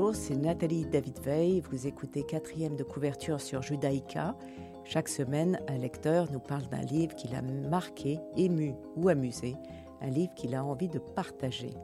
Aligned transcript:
Bonjour, 0.00 0.16
c'est 0.16 0.34
Nathalie 0.34 0.86
David-Veil. 0.86 1.60
Vous 1.60 1.86
écoutez 1.86 2.22
quatrième 2.22 2.74
de 2.74 2.82
couverture 2.82 3.38
sur 3.38 3.60
Judaïka. 3.60 4.34
Chaque 4.82 5.10
semaine, 5.10 5.60
un 5.68 5.76
lecteur 5.76 6.32
nous 6.32 6.38
parle 6.40 6.66
d'un 6.68 6.80
livre 6.80 7.14
qui 7.14 7.28
l'a 7.28 7.42
marqué, 7.42 8.18
ému 8.34 8.72
ou 8.96 9.10
amusé, 9.10 9.56
un 10.00 10.08
livre 10.08 10.32
qu'il 10.34 10.54
a 10.54 10.64
envie 10.64 10.88
de 10.88 10.98
partager. 10.98 11.74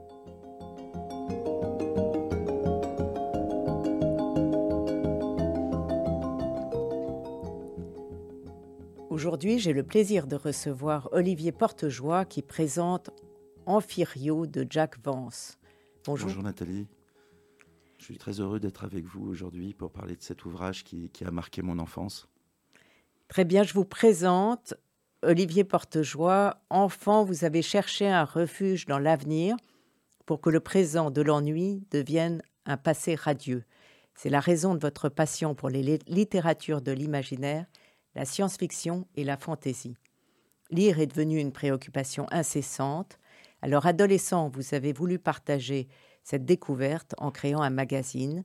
Aujourd'hui, 9.11 9.59
j'ai 9.59 9.73
le 9.73 9.83
plaisir 9.83 10.25
de 10.25 10.35
recevoir 10.35 11.07
Olivier 11.11 11.51
Portejoie 11.51 12.25
qui 12.25 12.41
présente 12.41 13.11
Amphirio 13.67 14.47
de 14.47 14.65
Jack 14.67 14.97
Vance. 15.03 15.59
Bonjour. 16.03 16.29
Bonjour 16.29 16.41
Nathalie. 16.41 16.87
Je 17.97 18.05
suis 18.05 18.17
très 18.17 18.39
heureux 18.39 18.59
d'être 18.59 18.83
avec 18.83 19.05
vous 19.05 19.27
aujourd'hui 19.27 19.73
pour 19.73 19.91
parler 19.91 20.15
de 20.15 20.21
cet 20.21 20.45
ouvrage 20.45 20.83
qui, 20.83 21.11
a 21.25 21.31
marqué 21.31 21.61
mon 21.61 21.79
enfance. 21.79 22.27
Très 23.27 23.43
bien, 23.43 23.63
je 23.63 23.73
vous 23.73 23.85
présente 23.85 24.75
Olivier 25.23 25.63
Portejoie. 25.63 26.61
Enfant, 26.69 27.23
vous 27.23 27.43
avez 27.43 27.61
cherché 27.61 28.07
un 28.07 28.23
refuge 28.23 28.85
dans 28.85 28.99
l'avenir 28.99 29.57
pour 30.25 30.41
que 30.41 30.49
le 30.49 30.59
présent 30.59 31.09
de 31.09 31.21
l'ennui 31.21 31.83
devienne 31.91 32.41
un 32.65 32.77
passé 32.77 33.15
radieux. 33.15 33.63
C'est 34.13 34.29
la 34.29 34.39
raison 34.39 34.75
de 34.75 34.79
votre 34.79 35.09
passion 35.09 35.55
pour 35.55 35.69
les 35.69 35.99
littératures 36.07 36.81
de 36.81 36.91
l'imaginaire, 36.91 37.65
la 38.15 38.25
science-fiction 38.25 39.07
et 39.15 39.23
la 39.23 39.37
fantaisie. 39.37 39.95
Lire 40.69 40.99
est 40.99 41.07
devenu 41.07 41.39
une 41.39 41.51
préoccupation 41.51 42.27
incessante. 42.31 43.19
Alors, 43.61 43.85
adolescent, 43.85 44.49
vous 44.49 44.73
avez 44.73 44.93
voulu 44.93 45.17
partager 45.17 45.87
cette 46.27 46.43
découverte 46.43 47.15
en 47.19 47.31
créant 47.31 47.61
un 47.61 47.69
magazine, 47.69 48.43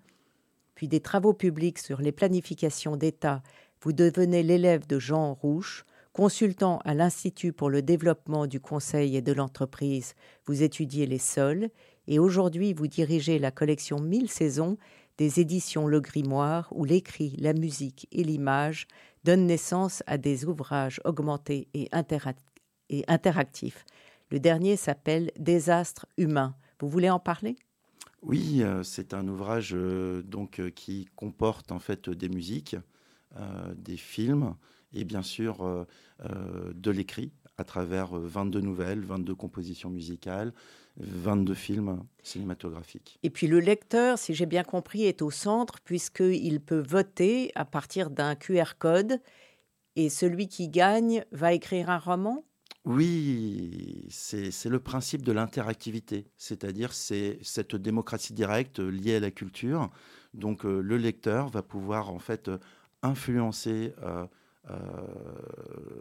puis 0.77 0.87
des 0.87 1.01
travaux 1.01 1.33
publics 1.33 1.81
sur 1.81 2.01
les 2.01 2.13
planifications 2.13 2.97
d'État, 2.97 3.43
vous 3.81 3.93
devenez 3.93 4.45
l'élève 4.45 4.87
de 4.87 5.01
Jean 5.01 5.35
Rouche, 5.35 5.85
consultant 6.13 6.79
à 6.85 6.95
l'Institut 6.95 7.53
pour 7.53 7.71
le 7.71 7.83
développement 7.83 8.47
du 8.47 8.61
conseil 8.61 9.17
et 9.17 9.21
de 9.21 9.33
l'entreprise, 9.33 10.15
vous 10.47 10.63
étudiez 10.63 11.07
les 11.07 11.19
sols, 11.19 11.71
et 12.07 12.21
aujourd'hui 12.21 12.73
vous 12.73 12.87
dirigez 12.87 13.41
la 13.41 13.51
collection 13.51 13.99
Mille 13.99 14.31
saisons 14.31 14.79
des 15.19 15.41
éditions 15.41 15.89
Le 15.89 16.01
Grimoire, 16.01 16.69
où 16.71 16.85
l'écrit, 16.85 17.35
la 17.41 17.53
musique 17.53 18.07
et 18.13 18.23
l'image 18.23 18.87
donnent 19.25 19.47
naissance 19.47 20.05
à 20.07 20.19
des 20.19 20.45
ouvrages 20.45 21.01
augmentés 21.05 21.67
et, 21.75 21.91
et 22.91 23.05
interactifs. 23.09 23.85
Le 24.31 24.39
dernier 24.39 24.77
s'appelle 24.77 25.33
Désastre 25.37 26.07
humain. 26.17 26.55
Vous 26.79 26.89
voulez 26.89 27.11
en 27.11 27.19
parler? 27.19 27.57
Oui, 28.23 28.62
euh, 28.62 28.84
c'est 28.84 29.15
un 29.15 29.27
ouvrage 29.27 29.73
euh, 29.75 30.23
donc 30.23 30.61
euh, 30.61 30.70
qui 30.70 31.09
comporte 31.17 31.73
en 31.73 31.81
fait 31.81 32.09
des 32.09 32.29
musiques, 32.29 32.77
des 33.77 33.97
films 33.97 34.56
et 34.92 35.05
bien 35.05 35.23
sûr 35.23 35.87
de 36.23 36.91
l'écrit 36.91 37.33
à 37.56 37.64
travers 37.64 38.09
22 38.12 38.61
nouvelles, 38.61 39.01
22 39.06 39.34
compositions 39.34 39.89
musicales, 39.89 40.53
22 40.98 41.55
films 41.55 42.05
cinématographiques. 42.23 43.19
Et 43.23 43.31
puis 43.31 43.47
le 43.47 43.59
lecteur, 43.59 44.19
si 44.19 44.34
j'ai 44.34 44.45
bien 44.45 44.64
compris, 44.64 45.05
est 45.05 45.23
au 45.23 45.31
centre 45.31 45.81
puisqu'il 45.81 46.61
peut 46.61 46.83
voter 46.86 47.53
à 47.55 47.64
partir 47.64 48.11
d'un 48.11 48.34
QR 48.34 48.75
code 48.79 49.19
et 49.97 50.11
celui 50.11 50.47
qui 50.47 50.69
gagne 50.69 51.25
va 51.33 51.55
écrire 51.55 51.89
un 51.89 51.98
roman? 51.98 52.45
Oui, 52.85 54.09
c'est 54.11 54.69
le 54.69 54.81
principe 54.81 55.23
de 55.23 55.31
l'interactivité, 55.31 56.27
c'est-à-dire 56.37 56.93
c'est 56.93 57.39
cette 57.43 57.77
démocratie 57.77 58.33
directe 58.33 58.81
liée 58.81 59.17
à 59.17 59.20
la 59.20 59.31
culture. 59.31 59.89
Donc 60.35 60.65
euh, 60.65 60.81
le 60.81 60.97
lecteur 60.97 61.48
va 61.48 61.63
pouvoir 61.63 62.11
en 62.11 62.19
fait 62.19 62.51
influencer 63.03 63.95
euh, 64.03 64.27
euh, 64.71 64.77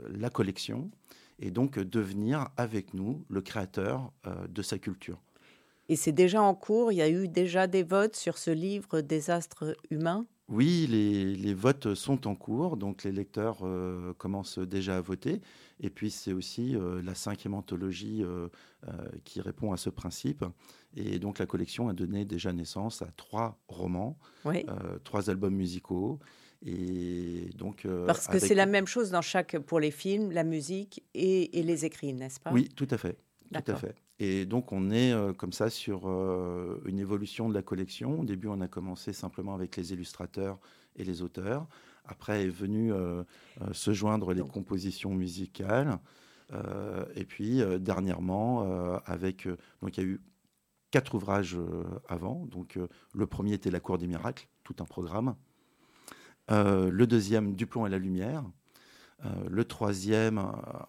la 0.09 0.31
collection 0.31 0.89
et 1.37 1.51
donc 1.51 1.77
devenir 1.77 2.49
avec 2.57 2.95
nous 2.95 3.25
le 3.29 3.41
créateur 3.41 4.11
de 4.49 4.61
sa 4.61 4.77
culture. 4.77 5.19
Et 5.89 5.95
c'est 5.95 6.11
déjà 6.11 6.41
en 6.41 6.55
cours, 6.55 6.91
il 6.91 6.95
y 6.95 7.01
a 7.01 7.09
eu 7.09 7.27
déjà 7.27 7.67
des 7.67 7.83
votes 7.83 8.15
sur 8.15 8.37
ce 8.37 8.51
livre 8.51 9.01
Désastre 9.01 9.75
humain 9.89 10.25
oui, 10.51 10.85
les, 10.87 11.53
votes 11.53 11.93
sont 11.95 12.27
en 12.27 12.35
cours, 12.35 12.75
donc 12.75 13.05
les 13.05 13.13
lecteurs 13.13 13.59
euh, 13.63 14.13
commencent 14.17 14.59
déjà 14.59 14.97
à 14.97 15.01
voter. 15.01 15.39
Et 15.81 15.89
puis 15.89 16.11
c'est 16.11 16.31
aussi 16.31 16.75
euh, 16.75 17.01
la 17.01 17.15
cinquième 17.15 17.53
anthologie 17.53 18.23
euh, 18.23 18.47
qui 19.25 19.41
répond 19.41 19.73
à 19.73 19.77
ce 19.77 19.89
principe. 19.89 20.45
Et 20.95 21.19
donc 21.19 21.39
la 21.39 21.45
collection 21.45 21.89
a 21.89 21.93
donné 21.93 22.23
déjà 22.23 22.53
naissance 22.53 23.01
à 23.01 23.09
trois 23.17 23.59
romans, 23.67 24.17
trois 25.03 25.29
albums 25.29 25.55
musicaux. 25.55 26.19
Et 26.63 27.49
donc, 27.57 27.87
Parce 28.05 28.27
que 28.27 28.37
c'est 28.37 28.53
la 28.53 28.67
même 28.67 28.85
chose 28.85 29.09
dans 29.09 29.23
chaque, 29.23 29.57
pour 29.57 29.79
les 29.79 29.89
films, 29.89 30.31
la 30.31 30.43
musique 30.43 31.03
et, 31.15 31.59
et 31.59 31.63
les 31.63 31.85
écrits, 31.85 32.13
n'est-ce 32.13 32.39
pas? 32.39 32.51
Oui, 32.53 32.69
tout 32.69 32.87
à 32.91 32.97
fait. 32.97 33.17
Tout 33.51 33.71
à 33.71 33.75
fait. 33.75 33.95
Et 34.23 34.45
donc, 34.45 34.71
on 34.71 34.91
est 34.91 35.11
euh, 35.11 35.33
comme 35.33 35.51
ça 35.51 35.71
sur 35.71 36.07
euh, 36.07 36.79
une 36.85 36.99
évolution 36.99 37.49
de 37.49 37.55
la 37.55 37.63
collection. 37.63 38.19
Au 38.19 38.23
début, 38.23 38.47
on 38.47 38.61
a 38.61 38.67
commencé 38.67 39.13
simplement 39.13 39.55
avec 39.55 39.75
les 39.75 39.93
illustrateurs 39.93 40.59
et 40.95 41.03
les 41.03 41.23
auteurs. 41.23 41.67
Après 42.05 42.43
est 42.43 42.49
venu 42.49 42.91
euh, 42.93 43.23
se 43.71 43.93
joindre 43.93 44.33
les 44.33 44.41
compositions 44.41 45.13
musicales. 45.13 45.99
et 47.15 47.23
puis, 47.23 47.61
dernièrement, 47.79 48.61
avec. 49.05 49.47
donc, 49.81 49.97
il 49.97 50.03
y 50.03 50.05
a 50.05 50.09
eu 50.09 50.21
quatre 50.91 51.15
ouvrages 51.15 51.57
avant. 52.09 52.45
Donc, 52.47 52.77
le 53.13 53.25
premier 53.25 53.53
était 53.53 53.71
La 53.71 53.79
Cour 53.79 53.97
des 53.97 54.07
miracles, 54.07 54.49
tout 54.65 54.75
un 54.79 54.85
programme. 54.85 55.35
le 56.49 57.05
deuxième, 57.05 57.55
Du 57.55 57.67
plomb 57.67 57.85
et 57.85 57.89
la 57.89 57.99
lumière. 57.99 58.43
le 59.49 59.63
troisième, 59.63 60.39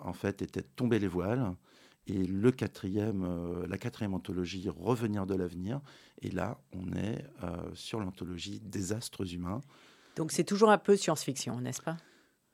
en 0.00 0.12
fait, 0.12 0.42
était 0.42 0.62
Tomber 0.62 0.98
les 0.98 1.06
voiles. 1.06 1.54
Et 2.06 2.26
le 2.26 2.50
quatrième, 2.50 3.24
euh, 3.24 3.66
la 3.68 3.78
quatrième 3.78 4.14
anthologie, 4.14 4.68
Revenir 4.68 5.26
de 5.26 5.34
l'avenir. 5.34 5.80
Et 6.20 6.30
là, 6.30 6.58
on 6.72 6.92
est 6.94 7.24
euh, 7.44 7.70
sur 7.74 8.00
l'anthologie 8.00 8.60
Désastres 8.60 9.32
humains. 9.34 9.60
Donc 10.16 10.32
c'est 10.32 10.44
toujours 10.44 10.70
un 10.70 10.78
peu 10.78 10.96
science-fiction, 10.96 11.60
n'est-ce 11.60 11.82
pas? 11.82 11.96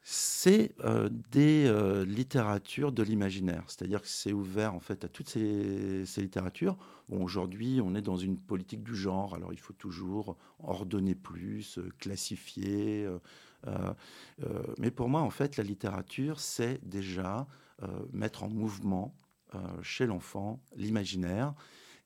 C'est 0.03 0.73
euh, 0.85 1.11
des 1.31 1.71
littératures 2.07 2.93
de 2.93 3.03
l'imaginaire, 3.03 3.65
c'est-à-dire 3.67 4.01
que 4.01 4.09
c'est 4.09 4.33
ouvert 4.33 4.75
en 4.75 4.81
fait 4.81 5.05
à 5.05 5.09
toutes 5.09 5.29
ces, 5.29 6.05
littératures. 6.17 6.79
Bon, 7.09 7.23
Aujourd'hui, 7.23 7.81
on 7.85 7.95
est 7.95 8.01
dans 8.01 8.17
une 8.17 8.39
politique 8.39 8.83
du 8.83 8.95
genre, 8.95 9.35
alors 9.35 9.53
il 9.53 9.59
faut 9.59 9.75
toujours 9.75 10.39
ordonner 10.61 11.15
plus, 11.15 11.79
classifier. 11.99 13.07
mais 14.79 14.91
pour 14.91 15.11
moi, 15.11 15.21
en 15.21 15.31
fait, 15.31 15.59
la 15.59 15.65
littérature, 15.65 16.41
c'est 16.41 16.81
déjà 16.89 17.47
mettre 18.13 18.45
en 18.45 18.49
mouvement 18.49 19.15
euh, 19.55 19.59
chez 19.83 20.05
l'enfant 20.05 20.61
l'imaginaire 20.77 21.55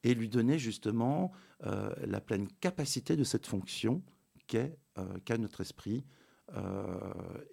et 0.05 0.13
lui 0.13 0.29
donner 0.29 0.57
justement 0.57 1.33
euh, 1.65 1.93
la 2.05 2.21
pleine 2.21 2.47
capacité 2.61 3.17
de 3.17 3.25
cette 3.25 3.47
fonction 3.47 4.01
qu'est 4.53 4.77
euh, 4.99 5.03
qu'a 5.25 5.37
notre 5.37 5.61
esprit 5.61 6.05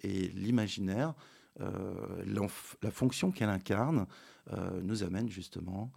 et 0.03 0.27
l'imaginaire. 0.35 1.15
la 1.57 2.91
fonction 2.91 3.31
qu'elle 3.31 3.49
incarne 3.49 4.05
nous 4.83 5.01
amène 5.01 5.27
justement 5.27 5.91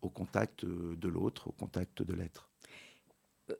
au 0.00 0.08
contact 0.08 0.64
de 0.64 1.08
l'autre, 1.08 1.48
au 1.48 1.52
contact 1.52 2.02
de 2.02 2.14
l'être. 2.14 2.48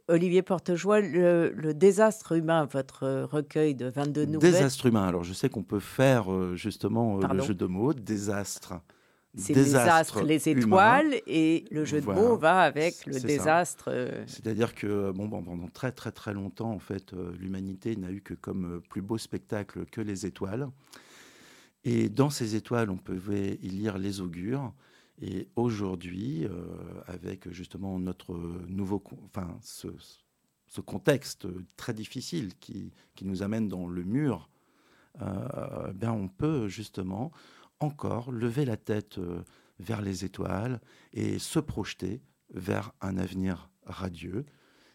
Olivier 0.08 0.40
Portejoie, 0.40 1.00
le, 1.00 1.72
désastre 1.74 2.32
humain, 2.32 2.64
votre 2.64 3.24
recueil 3.24 3.74
de 3.74 3.86
22 3.86 4.24
nouvelles. 4.24 4.52
Désastre 4.52 4.86
humain. 4.86 5.06
Alors, 5.06 5.24
je 5.24 5.34
sais 5.34 5.50
qu'on 5.50 5.64
peut 5.64 5.80
faire 5.80 6.56
justement 6.56 7.18
le 7.18 7.42
jeu 7.42 7.54
de 7.54 7.66
mots, 7.66 7.92
désastre 7.92 8.74
c'est 9.36 9.54
les 9.54 9.64
désastres, 9.64 10.22
les 10.22 10.48
étoiles, 10.48 11.14
et 11.26 11.64
le 11.70 11.84
jeu 11.84 12.00
de 12.00 12.06
mots 12.06 12.36
va 12.36 12.60
avec 12.60 13.06
le 13.06 13.18
désastre. 13.18 13.86
Euh, 13.88 14.24
C'est-à-dire 14.26 14.74
que 14.74 15.10
bon, 15.10 15.28
pendant 15.28 15.68
très 15.68 15.92
très 15.92 16.12
très 16.12 16.32
longtemps, 16.32 16.70
en 16.70 16.78
fait, 16.78 17.12
euh, 17.12 17.32
l'humanité 17.38 17.96
n'a 17.96 18.10
eu 18.10 18.20
que 18.20 18.34
comme 18.34 18.76
euh, 18.76 18.80
plus 18.80 19.02
beau 19.02 19.18
spectacle 19.18 19.86
que 19.86 20.00
les 20.00 20.26
étoiles. 20.26 20.68
Et 21.84 22.08
dans 22.08 22.30
ces 22.30 22.54
étoiles, 22.54 22.90
on 22.90 22.96
pouvait 22.96 23.58
y 23.62 23.68
lire 23.68 23.98
les 23.98 24.20
augures. 24.20 24.72
Et 25.20 25.48
aujourd'hui, 25.54 26.44
avec 27.06 27.48
justement 27.52 28.00
notre 28.00 28.34
nouveau, 28.66 29.00
enfin, 29.26 29.58
ce, 29.62 29.86
ce, 30.66 30.80
contexte 30.80 31.46
très 31.76 31.94
difficile 31.94 32.52
qui, 32.58 32.90
qui, 33.14 33.24
nous 33.24 33.44
amène 33.44 33.68
dans 33.68 33.86
le 33.86 34.02
mur, 34.02 34.48
ben 35.20 36.10
on 36.10 36.26
peut 36.26 36.66
justement 36.66 37.30
encore 37.80 38.32
lever 38.32 38.64
la 38.64 38.76
tête 38.76 39.18
euh, 39.18 39.42
vers 39.78 40.02
les 40.02 40.24
étoiles 40.24 40.80
et 41.12 41.38
se 41.38 41.58
projeter 41.58 42.22
vers 42.50 42.92
un 43.00 43.16
avenir 43.16 43.70
radieux. 43.84 44.44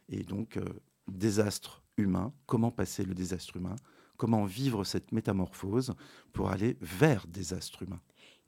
Et 0.08 0.24
donc, 0.24 0.58
euh, 0.58 0.64
désastre 1.08 1.84
humain, 1.98 2.34
comment 2.46 2.72
passer 2.72 3.04
le 3.04 3.14
désastre 3.14 3.58
humain, 3.58 3.76
comment 4.18 4.46
vivre 4.46 4.84
cette 4.84 5.12
métamorphose 5.12 5.94
pour 6.34 6.50
aller 6.50 6.78
vers 6.82 7.28
désastre 7.28 7.84
humain. 7.84 8.02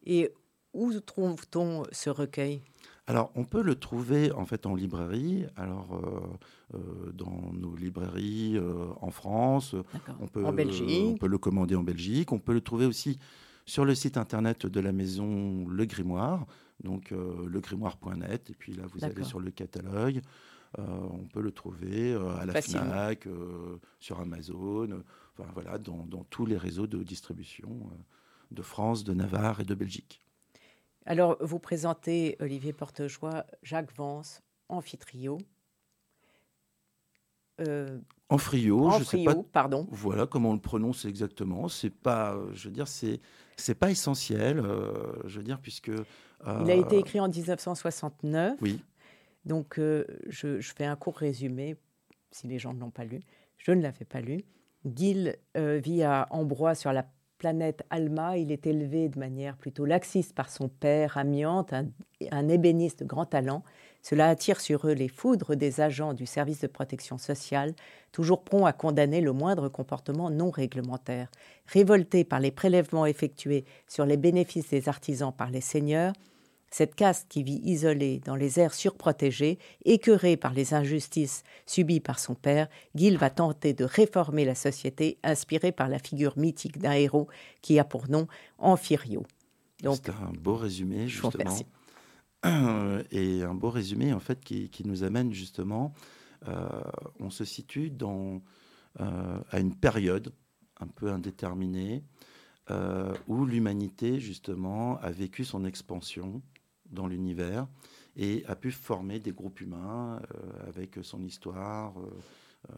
Et 0.04 0.34
où 0.74 0.94
trouve-t-on 1.00 1.84
ce 1.92 2.10
recueil? 2.10 2.62
Alors, 3.08 3.32
on 3.36 3.44
peut 3.44 3.62
le 3.62 3.76
trouver 3.76 4.32
en 4.32 4.46
fait 4.46 4.66
en 4.66 4.76
librairie. 4.76 5.46
Alors, 5.56 5.96
euh, 5.96 6.78
euh, 6.78 7.12
dans 7.12 7.52
nos 7.54 7.76
librairies 7.76 8.58
euh, 8.58 8.88
en 9.02 9.12
France, 9.12 9.76
on 10.20 10.28
peut, 10.28 10.46
en 10.46 10.54
Belgique. 10.54 11.16
on 11.16 11.18
peut 11.18 11.28
le 11.28 11.38
commander 11.38 11.76
en 11.76 11.84
Belgique. 11.84 12.32
On 12.32 12.40
peut 12.40 12.54
le 12.54 12.62
trouver 12.62 12.86
aussi 12.86 13.20
sur 13.72 13.86
le 13.86 13.96
site 13.96 14.18
internet 14.18 14.66
de 14.66 14.80
la 14.82 14.92
maison 14.92 15.66
Le 15.66 15.86
Grimoire, 15.86 16.46
donc 16.84 17.12
legrimoire.net. 17.12 18.50
Et 18.50 18.54
puis 18.54 18.74
là, 18.74 18.84
vous 18.92 19.06
allez 19.06 19.24
sur 19.24 19.40
le 19.40 19.50
catalogue. 19.50 20.20
on 20.78 21.26
peut 21.32 21.40
le 21.40 21.52
trouver 21.52 22.14
à 22.38 22.46
la 22.46 22.62
FNAC, 22.62 23.30
sur 23.98 24.20
Amazon, 24.20 25.02
enfin, 25.38 25.50
voilà, 25.54 25.78
dans, 25.78 26.06
dans, 26.06 26.26
tous 26.26 26.46
les 26.46 26.58
réseaux 26.58 26.86
de 26.86 27.02
distribution 27.02 27.90
de 28.52 28.62
France, 28.62 29.06
de 29.06 29.14
Navarre 29.14 29.62
et 29.62 29.64
de 29.64 29.74
Belgique. 29.74 30.22
Alors, 31.06 31.38
vous 31.40 31.60
présentez 31.60 32.36
Olivier 32.42 32.74
Portejoie, 32.74 33.46
Jacques 33.64 33.96
Vance, 33.96 34.42
Amphitrio. 34.68 35.38
Euh, 37.62 38.00
Amphrio, 38.30 38.92
je 39.00 39.04
sais 39.04 39.24
pas. 39.24 39.36
pardon. 39.52 39.88
Voilà 39.92 40.26
comment 40.26 40.52
on 40.52 40.54
le 40.54 40.60
prononce 40.60 41.06
exactement. 41.06 41.68
C'est 41.68 41.90
pas, 41.90 42.38
je 42.54 42.70
veux 42.70 42.74
dire, 42.74 42.88
c'est 42.88 43.20
c'est 43.62 43.76
pas 43.76 43.92
essentiel. 43.92 44.60
Euh, 44.60 45.14
je 45.26 45.38
veux 45.38 45.44
dire 45.44 45.60
puisque. 45.60 45.90
Euh, 45.90 46.04
Il 46.64 46.72
a 46.72 46.76
été 46.76 46.98
écrit 46.98 47.20
en 47.20 47.30
1969. 47.30 48.58
Oui. 48.62 48.82
Donc, 49.46 49.80
euh, 49.80 50.06
je, 50.28 50.60
je, 50.60 50.74
fais 50.74 50.86
un 50.86 50.96
court 50.96 51.18
résumé, 51.18 51.76
si 52.32 52.48
les 52.48 52.60
gens 52.60 52.74
ne 52.74 52.80
l'ont 52.80 52.92
pas 52.92 53.06
lu. 53.06 53.20
Je 53.58 53.72
ne 53.72 53.82
l'avais 53.82 54.06
pas 54.06 54.22
lu. 54.22 54.44
Gil 54.86 55.36
vit 55.56 56.04
à 56.04 56.28
Ambroise 56.32 56.80
sur 56.80 56.92
la 56.92 57.06
planète 57.38 57.84
Alma, 57.90 58.38
il 58.38 58.52
est 58.52 58.68
élevé 58.68 59.10
de 59.10 59.18
manière 59.18 59.58
plutôt 59.58 59.86
laxiste 59.86 60.36
par 60.36 60.50
son 60.50 60.70
père, 60.70 61.18
amiante, 61.18 61.74
un, 62.32 62.48
ébéniste 62.48 63.00
de 63.00 63.06
grand 63.06 63.26
talent. 63.26 63.64
Cela 64.02 64.30
attire 64.30 64.60
sur 64.60 64.88
eux 64.88 64.94
les 64.94 65.08
foudres 65.08 65.56
des 65.56 65.80
agents 65.80 66.14
du 66.14 66.26
service 66.26 66.62
de 66.62 66.68
protection 66.68 67.18
sociale, 67.18 67.74
toujours 68.12 68.44
prompts 68.44 68.68
à 68.68 68.74
condamner 68.74 69.22
le 69.22 69.32
moindre 69.32 69.70
comportement 69.70 70.30
non 70.30 70.50
réglementaire. 70.50 71.30
Révoltés 71.68 72.24
par 72.24 72.40
les 72.40 72.52
prélèvements 72.52 73.06
effectués 73.06 73.66
sur 73.88 74.06
les 74.06 74.18
bénéfices 74.18 74.70
des 74.70 74.90
artisans 74.90 75.34
par 75.36 75.52
les 75.52 75.62
seigneurs, 75.62 76.14
cette 76.74 76.96
caste 76.96 77.28
qui 77.28 77.44
vit 77.44 77.62
isolée 77.66 78.22
dans 78.26 78.38
les 78.38 78.60
aires 78.60 78.74
surprotégées, 78.74 79.60
écœurée 79.84 80.38
par 80.38 80.54
les 80.54 80.74
injustices 80.74 81.44
subies 81.66 82.00
par 82.00 82.18
son 82.18 82.34
père, 82.34 82.70
Gil 82.96 83.18
va 83.18 83.30
tenter 83.30 83.74
de 83.74 83.84
réformer 83.84 84.46
la 84.46 84.56
société 84.56 85.18
inspirée 85.22 85.74
par 85.74 85.90
la 85.90 86.00
figure 86.00 86.38
mythique 86.38 86.80
d'un 86.80 86.94
héros 86.94 87.28
qui 87.62 87.78
a 87.78 87.84
pour 87.84 88.10
nom 88.10 88.26
Amphirio. 88.58 89.24
C'est 89.82 90.10
un 90.10 90.32
beau 90.40 90.56
résumé, 90.56 91.08
justement. 91.08 91.44
Et 93.12 93.44
un 93.44 93.54
beau 93.54 93.70
résumé, 93.70 94.14
en 94.14 94.20
fait, 94.20 94.40
qui, 94.44 94.84
nous 94.86 95.04
amène 95.04 95.32
justement, 95.34 95.94
euh, 96.48 96.68
on 97.20 97.30
se 97.30 97.46
situe 97.46 97.92
euh, 98.02 99.40
à 99.50 99.60
une 99.60 99.76
période 99.76 100.34
un 100.80 100.88
peu 100.88 101.12
indéterminée, 101.12 102.04
euh, 102.70 103.14
où 103.28 103.46
l'humanité, 103.46 104.20
justement, 104.20 104.98
a 105.00 105.12
vécu 105.12 105.46
son 105.46 105.66
expansion 105.66 106.42
dans 106.90 107.08
l'univers 107.08 107.68
et 108.16 108.44
a 108.48 108.56
pu 108.56 108.72
former 108.72 109.20
des 109.20 109.32
groupes 109.32 109.62
humains 109.62 110.20
euh, 110.20 110.68
avec 110.68 111.00
son 111.02 111.24
histoire 111.24 111.98
euh, 112.00 112.10
euh, 112.70 112.76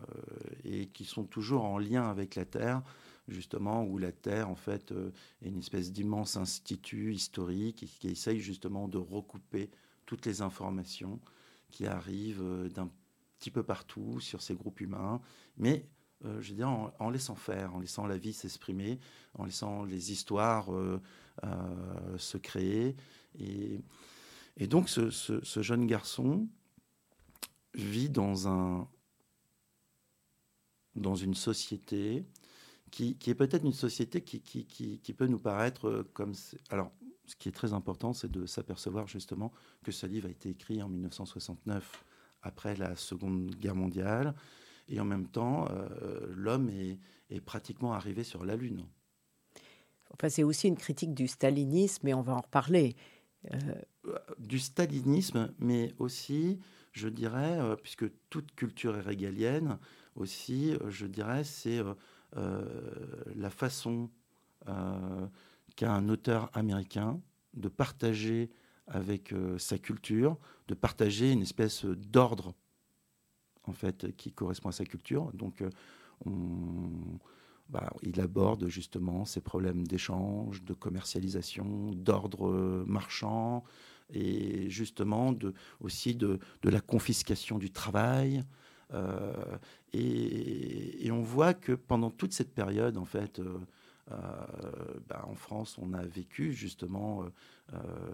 et 0.63 0.87
qui 0.87 1.05
sont 1.05 1.23
toujours 1.23 1.65
en 1.65 1.77
lien 1.77 2.09
avec 2.09 2.35
la 2.35 2.45
Terre, 2.45 2.81
justement, 3.27 3.83
où 3.83 3.97
la 3.97 4.11
Terre, 4.11 4.49
en 4.49 4.55
fait, 4.55 4.93
est 5.41 5.49
une 5.49 5.59
espèce 5.59 5.91
d'immense 5.91 6.37
institut 6.37 7.13
historique 7.13 7.85
qui, 7.99 8.07
essaye 8.07 8.39
justement 8.39 8.87
de 8.87 8.97
recouper 8.97 9.69
toutes 10.05 10.25
les 10.25 10.41
informations 10.41 11.19
qui 11.71 11.87
arrivent 11.87 12.69
d'un 12.73 12.89
petit 13.39 13.51
peu 13.51 13.63
partout 13.63 14.19
sur 14.19 14.41
ces 14.41 14.55
groupes 14.55 14.81
humains, 14.81 15.21
mais 15.57 15.87
je 16.23 16.49
veux 16.49 16.55
dire, 16.55 16.69
en, 16.69 17.09
laissant 17.09 17.35
faire, 17.35 17.75
en 17.75 17.79
laissant 17.79 18.05
la 18.07 18.17
vie 18.17 18.33
s'exprimer, 18.33 18.99
en 19.33 19.45
laissant 19.45 19.83
les 19.83 20.11
histoires 20.11 20.69
se 22.17 22.37
créer. 22.37 22.95
Et, 23.39 24.67
donc 24.67 24.89
ce, 24.89 25.61
jeune 25.61 25.85
garçon 25.85 26.47
vit 27.73 28.09
dans, 28.09 28.47
un, 28.47 28.87
dans 30.95 31.15
une 31.15 31.33
société 31.33 32.25
qui, 32.93 33.17
est 33.31 33.35
peut-être 33.35 33.65
une 33.65 33.73
société 33.73 34.21
qui, 34.21 34.41
qui, 34.41 35.13
peut 35.13 35.25
nous 35.25 35.39
paraître 35.39 36.05
comme... 36.13 36.33
Alors, 36.69 36.91
ce 37.25 37.35
qui 37.35 37.49
est 37.49 37.53
très 37.53 37.73
important, 37.73 38.13
c'est 38.13 38.29
de 38.29 38.45
s'apercevoir 38.45 39.07
justement 39.07 39.51
que 39.83 39.91
ce 39.91 40.05
livre 40.05 40.27
a 40.27 40.31
été 40.31 40.49
écrit 40.49 40.81
en 40.83 40.89
1969, 40.89 42.05
après 42.43 42.75
la 42.75 42.95
Seconde 42.95 43.49
Guerre 43.55 43.75
mondiale, 43.75 44.35
et 44.89 44.99
en 44.99 45.05
même 45.05 45.27
temps, 45.27 45.67
euh, 45.71 46.19
l'homme 46.35 46.69
est, 46.69 46.99
est, 47.31 47.41
pratiquement 47.41 47.93
arrivé 47.93 48.23
sur 48.23 48.45
la 48.45 48.55
Lune. 48.55 48.85
Enfin, 50.11 50.29
c'est 50.29 50.43
aussi 50.43 50.67
une 50.67 50.77
critique 50.77 51.15
du 51.15 51.27
stalinisme, 51.27 52.07
et 52.07 52.13
on 52.13 52.21
va 52.21 52.35
en 52.35 52.41
reparler. 52.41 52.95
Euh, 53.51 53.57
du 54.37 54.59
stalinisme, 54.59 55.51
mais 55.59 55.93
aussi, 55.97 56.59
je 56.91 57.07
dirais, 57.07 57.59
euh, 57.59 57.75
puisque 57.75 58.05
toute 58.29 58.53
culture 58.55 58.95
est 58.97 59.01
régalienne, 59.01 59.79
aussi, 60.15 60.73
euh, 60.73 60.89
je 60.89 61.07
dirais, 61.07 61.43
c'est 61.43 61.81
la 62.35 63.49
façon 63.49 64.09
qu'a 64.65 65.91
un 65.91 66.09
auteur 66.09 66.49
américain 66.53 67.19
de 67.53 67.67
partager 67.67 68.49
avec 68.87 69.33
sa 69.57 69.77
culture, 69.77 70.37
de 70.67 70.73
partager 70.73 71.31
une 71.31 71.41
espèce 71.41 71.85
d'ordre 71.85 72.53
en 73.65 73.73
fait 73.73 74.15
qui 74.15 74.31
correspond 74.31 74.69
à 74.69 74.73
sa 74.73 74.85
culture. 74.85 75.31
Donc 75.33 75.63
on, 76.25 77.19
bah, 77.69 77.91
il 78.03 78.19
aborde 78.19 78.67
justement 78.67 79.25
ces 79.25 79.41
problèmes 79.41 79.87
d'échange, 79.87 80.63
de 80.63 80.73
commercialisation, 80.73 81.91
d'ordre 81.91 82.83
marchand 82.85 83.63
et 84.11 84.69
justement 84.69 85.33
aussi 85.79 86.13
de, 86.13 86.39
la 86.63 86.81
confiscation 86.81 87.57
du 87.57 87.71
travail. 87.71 88.43
Euh, 88.93 89.57
et, 89.93 91.09
on 91.11 91.21
voit 91.21 91.53
que 91.53 91.73
pendant 91.73 92.09
toute 92.09 92.33
cette 92.33 92.53
période, 92.53 92.97
en 92.97 93.05
fait, 93.05 93.39
euh, 93.39 93.59
euh, 94.11 94.15
bah, 95.07 95.25
en 95.27 95.35
France, 95.35 95.77
on 95.79 95.93
a 95.93 96.03
vécu 96.03 96.53
justement 96.53 97.25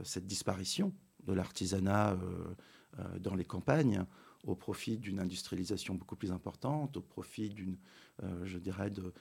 cette 0.04 0.28
disparition 0.28 0.94
de 1.26 1.34
l'artisanat 1.34 2.18
dans 3.20 3.36
les 3.36 3.46
campagnes 3.46 4.06
au 4.46 4.56
profit 4.56 4.98
d'une 4.98 5.20
industrialisation 5.20 5.96
beaucoup 5.96 6.16
plus 6.16 6.32
importante, 6.32 6.98
au 6.98 7.02
profit 7.02 7.50
d'une, 7.50 7.78
je 8.44 8.58
dirais, 8.58 8.90
de, 8.90 9.14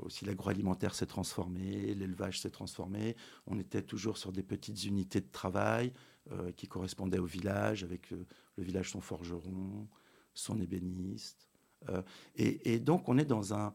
aussi 0.00 0.24
l'agroalimentaire 0.24 0.94
s'est 0.94 1.06
transformé, 1.06 1.94
l'élevage 1.94 2.40
s'est 2.40 2.50
transformé. 2.50 3.16
On 3.46 3.58
était 3.58 3.82
toujours 3.82 4.16
sur 4.16 4.32
des 4.32 4.42
petites 4.42 4.84
unités 4.84 5.20
de 5.20 5.30
travail 5.30 5.92
euh, 6.32 6.52
qui 6.52 6.66
correspondaient 6.66 7.18
au 7.18 7.26
village, 7.26 7.84
avec 7.84 8.10
le, 8.10 8.26
village 8.58 8.90
son 8.90 9.00
forgeron, 9.00 9.88
son 10.34 10.60
ébéniste. 10.60 11.48
Euh, 11.88 12.02
et, 12.36 12.78
donc 12.78 13.08
on 13.08 13.18
est 13.18 13.24
dans 13.24 13.54
un, 13.54 13.74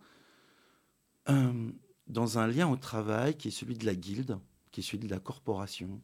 dans 2.08 2.38
un 2.38 2.48
lien 2.48 2.70
au 2.70 2.76
travail 2.76 3.36
qui 3.38 3.48
est 3.48 3.52
celui 3.52 3.76
de 3.76 3.86
la 3.86 3.96
guilde, 3.96 4.38
qui 4.72 4.82
est 4.82 4.84
celui 4.84 5.00
de 5.00 5.10
la 5.10 5.20
corporation, 5.20 6.02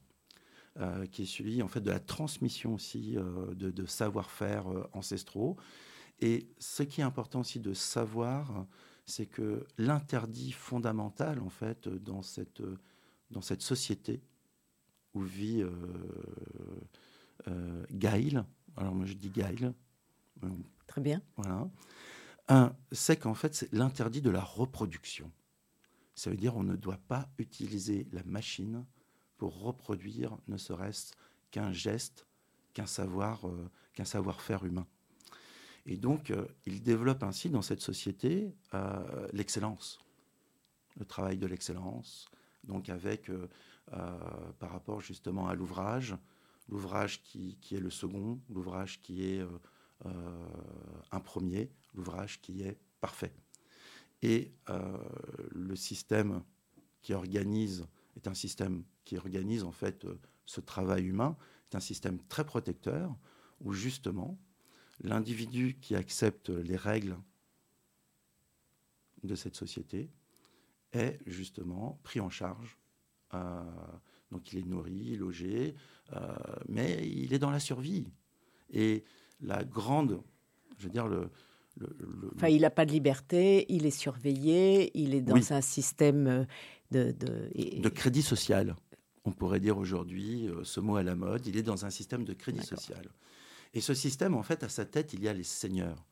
qui 1.12 1.24
est 1.24 1.26
celui 1.26 1.62
en 1.62 1.68
fait 1.68 1.82
de 1.82 1.90
la 1.90 2.00
transmission 2.00 2.74
aussi 2.76 3.14
de, 3.14 3.70
de 3.70 3.86
savoir-faire 3.86 4.66
ancestraux. 4.94 5.58
Et 6.22 6.48
ce 6.58 6.84
qui 6.84 7.02
est 7.02 7.04
important 7.04 7.42
aussi 7.42 7.60
de 7.60 7.74
savoir, 7.74 8.66
c'est 9.06 9.26
que 9.26 9.66
l'interdit 9.78 10.52
fondamental, 10.52 11.40
en 11.42 11.50
fait, 11.50 11.90
dans 11.90 12.22
cette, 12.22 12.62
dans 13.32 13.42
cette 13.42 13.62
société 13.62 14.22
où 15.14 15.22
vit 15.22 15.62
euh, 15.62 15.72
euh 17.48 17.86
Gaïl, 17.92 18.46
alors 18.78 18.94
moi 18.94 19.06
je 19.06 19.14
dis 19.14 19.30
Gaïl. 19.30 19.74
Euh, 20.44 20.50
Très 20.88 21.02
bien. 21.02 21.22
Voilà. 21.38 21.70
C'est 22.92 23.18
qu'en 23.18 23.36
fait, 23.36 23.54
c'est 23.54 23.72
l'interdit 23.72 24.22
de 24.22 24.32
la 24.32 24.42
reproduction. 24.42 25.32
Ça 26.16 26.32
veut 26.32 26.36
dire 26.36 26.58
on 26.58 26.64
ne 26.64 26.76
doit 26.76 27.00
pas 27.08 27.30
utiliser 27.38 28.08
la 28.12 28.24
machine 28.24 28.86
pour 29.38 29.62
reproduire 29.62 30.38
ne 30.48 30.58
serait-ce 30.58 31.14
qu'un 31.50 31.72
geste, 31.72 32.28
qu'un 32.74 32.86
savoir, 32.86 33.48
euh, 33.48 33.70
qu'un 33.94 34.06
savoir-faire 34.06 34.66
humain. 34.66 34.86
Et 35.86 35.96
donc, 35.96 36.30
euh, 36.30 36.46
il 36.66 36.84
développe 36.84 37.24
ainsi 37.24 37.50
dans 37.50 37.62
cette 37.62 37.82
société 37.82 38.54
euh, 38.74 39.28
l'excellence, 39.32 40.00
le 41.00 41.06
travail 41.06 41.38
de 41.38 41.48
l'excellence, 41.48 42.30
donc 42.66 42.90
avec, 42.90 43.32
par 44.60 44.72
rapport 44.72 45.02
justement 45.02 45.48
à 45.48 45.56
l'ouvrage, 45.56 46.16
l'ouvrage 46.68 47.24
qui, 47.24 47.58
est 47.72 47.80
le 47.80 47.90
second, 47.90 48.40
l'ouvrage 48.50 49.02
qui 49.02 49.26
est 49.26 49.42
un 50.06 51.20
premier, 51.20 51.72
l'ouvrage 51.94 52.40
qui 52.42 52.62
est 52.62 52.78
parfait. 53.02 53.34
Et 54.22 54.52
le 55.52 55.76
système 55.76 56.44
qui 57.02 57.14
organise 57.14 57.88
est 58.16 58.28
un 58.28 58.34
système 58.34 58.84
qui 59.06 59.18
organise 59.18 59.64
en 59.64 59.72
fait 59.72 60.06
ce 60.46 60.62
travail 60.62 61.06
humain, 61.06 61.38
est 61.72 61.76
un 61.76 61.80
système 61.80 62.20
très 62.28 62.46
protecteur 62.46 63.16
où 63.62 63.74
justement 63.74 64.38
l'individu 65.02 65.78
qui 65.80 65.96
accepte 65.96 66.50
les 66.50 66.76
règles 66.76 67.18
de 69.24 69.36
cette 69.36 69.56
société 69.56 70.10
est 70.92 71.20
justement 71.26 72.00
pris 72.04 72.20
en 72.20 72.30
charge. 72.30 72.78
Euh, 73.34 73.64
donc 74.32 74.52
il 74.54 74.60
est 74.60 74.66
nourri, 74.66 75.16
logé, 75.16 75.76
euh, 76.14 76.36
mais 76.68 77.08
il 77.08 77.34
est 77.34 77.40
dans 77.40 77.52
la 77.52 77.60
survie. 77.60 78.08
Et 78.72 79.04
la 79.42 79.64
grande, 79.64 80.22
je 80.78 80.84
veux 80.84 80.90
dire, 80.90 81.08
le, 81.08 81.30
enfin, 82.36 82.50
il 82.50 82.62
n'a 82.62 82.70
pas 82.70 82.86
de 82.86 82.92
liberté, 82.92 83.66
il 83.70 83.86
est 83.86 83.92
surveillé, 83.92 84.92
il 85.00 85.14
est 85.14 85.22
dans 85.22 85.54
un 85.54 85.62
système 85.62 86.28
euh, 86.28 86.46
de, 86.92 87.12
de... 87.12 87.80
de... 87.80 87.90
crédit 87.90 88.22
social. 88.22 88.76
On 89.26 89.32
pourrait 89.32 89.60
dire 89.60 89.78
aujourd'hui, 89.78 90.50
ce 90.64 90.80
mot 90.80 90.96
à 90.96 91.04
la 91.04 91.16
mode, 91.16 91.46
il 91.46 91.58
est 91.58 91.64
dans 91.64 91.86
un 91.86 91.90
système 91.90 92.24
de 92.24 92.34
crédit 92.34 92.66
social. 92.66 93.12
Et 93.74 93.82
ce 93.82 93.94
système, 93.94 94.34
en 94.34 94.44
fait, 94.44 94.64
à 94.64 94.70
sa 94.70 94.86
tête, 94.86 95.14
il 95.14 95.22
y 95.22 95.28
a 95.28 95.34
les 95.34 95.44
seigneurs. 95.44 96.06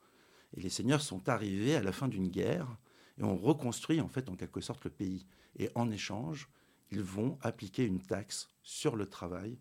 Et 0.55 0.61
les 0.61 0.69
seigneurs 0.69 1.01
sont 1.01 1.27
arrivés 1.27 1.75
à 1.75 1.81
la 1.81 1.91
fin 1.91 2.07
d'une 2.07 2.27
guerre 2.27 2.77
et 3.17 3.23
ont 3.23 3.37
reconstruit, 3.37 4.01
en 4.01 4.07
fait, 4.07 4.29
en 4.29 4.35
quelque 4.35 4.61
sorte, 4.61 4.83
le 4.83 4.91
pays. 4.91 5.25
Et 5.57 5.69
en 5.73 5.89
échange, 5.89 6.49
ils 6.91 7.01
vont 7.01 7.37
appliquer 7.41 7.85
une 7.85 8.01
taxe 8.01 8.49
sur 8.61 8.95
le 8.95 9.07
travail 9.07 9.57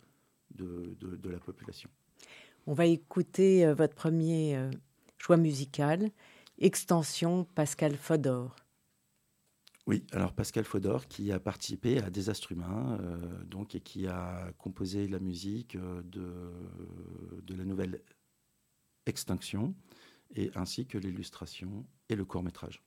de, 0.54 0.96
de, 1.00 1.30
la 1.30 1.38
population. 1.38 1.90
On 2.66 2.72
va 2.72 2.86
écouter 2.86 3.66
euh, 3.66 3.74
votre 3.74 3.94
premier 3.94 4.56
euh, 4.56 4.70
choix 5.18 5.36
musical, 5.36 6.10
Extension 6.58 7.44
Pascal 7.44 7.96
Fodor. 7.96 8.54
Oui, 9.86 10.04
alors 10.12 10.32
Pascal 10.32 10.64
Fodor 10.64 11.06
qui 11.06 11.30
a 11.30 11.38
participé 11.38 11.98
à 11.98 12.10
Désastre 12.10 12.52
humain 12.52 12.98
euh, 13.00 13.44
donc, 13.44 13.74
et 13.74 13.80
qui 13.80 14.06
a 14.06 14.52
composé 14.58 15.06
la 15.06 15.20
musique 15.20 15.76
de, 15.76 16.52
de 17.42 17.54
la 17.54 17.64
nouvelle 17.64 18.02
Extinction 19.06 19.74
et 20.34 20.50
ainsi 20.56 20.86
que 20.86 20.98
l'illustration 20.98 21.86
et 22.08 22.16
le 22.16 22.24
court 22.24 22.42
métrage. 22.42 22.82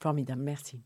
Formidable, 0.00 0.42
merci. 0.42 0.82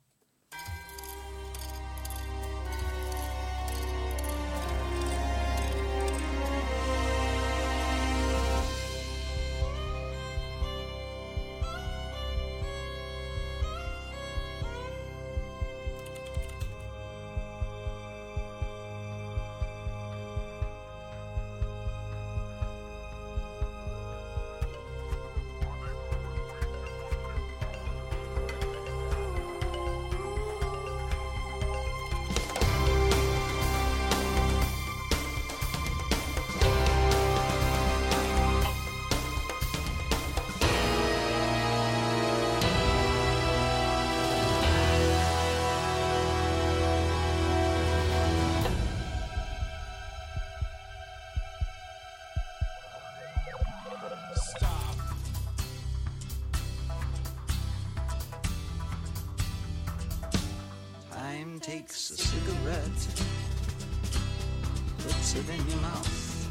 Puts 65.27 65.35
it 65.35 65.59
in 65.59 65.69
your 65.69 65.81
mouth. 65.81 66.49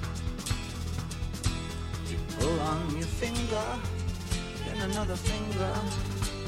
You 2.09 2.17
pull 2.37 2.59
on 2.59 2.97
your 2.97 3.07
finger, 3.07 3.67
then 4.65 4.89
another 4.89 5.15
finger, 5.15 5.73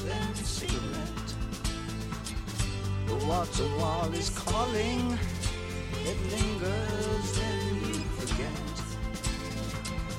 then 0.06 0.28
a 0.32 0.36
cigarette. 0.36 1.30
The 3.08 3.16
water 3.28 3.68
wall 3.80 4.12
is 4.14 4.30
calling, 4.32 5.18
it 6.04 6.20
lingers, 6.34 7.40
then 7.40 7.76
you 7.88 8.00
forget. 8.20 8.62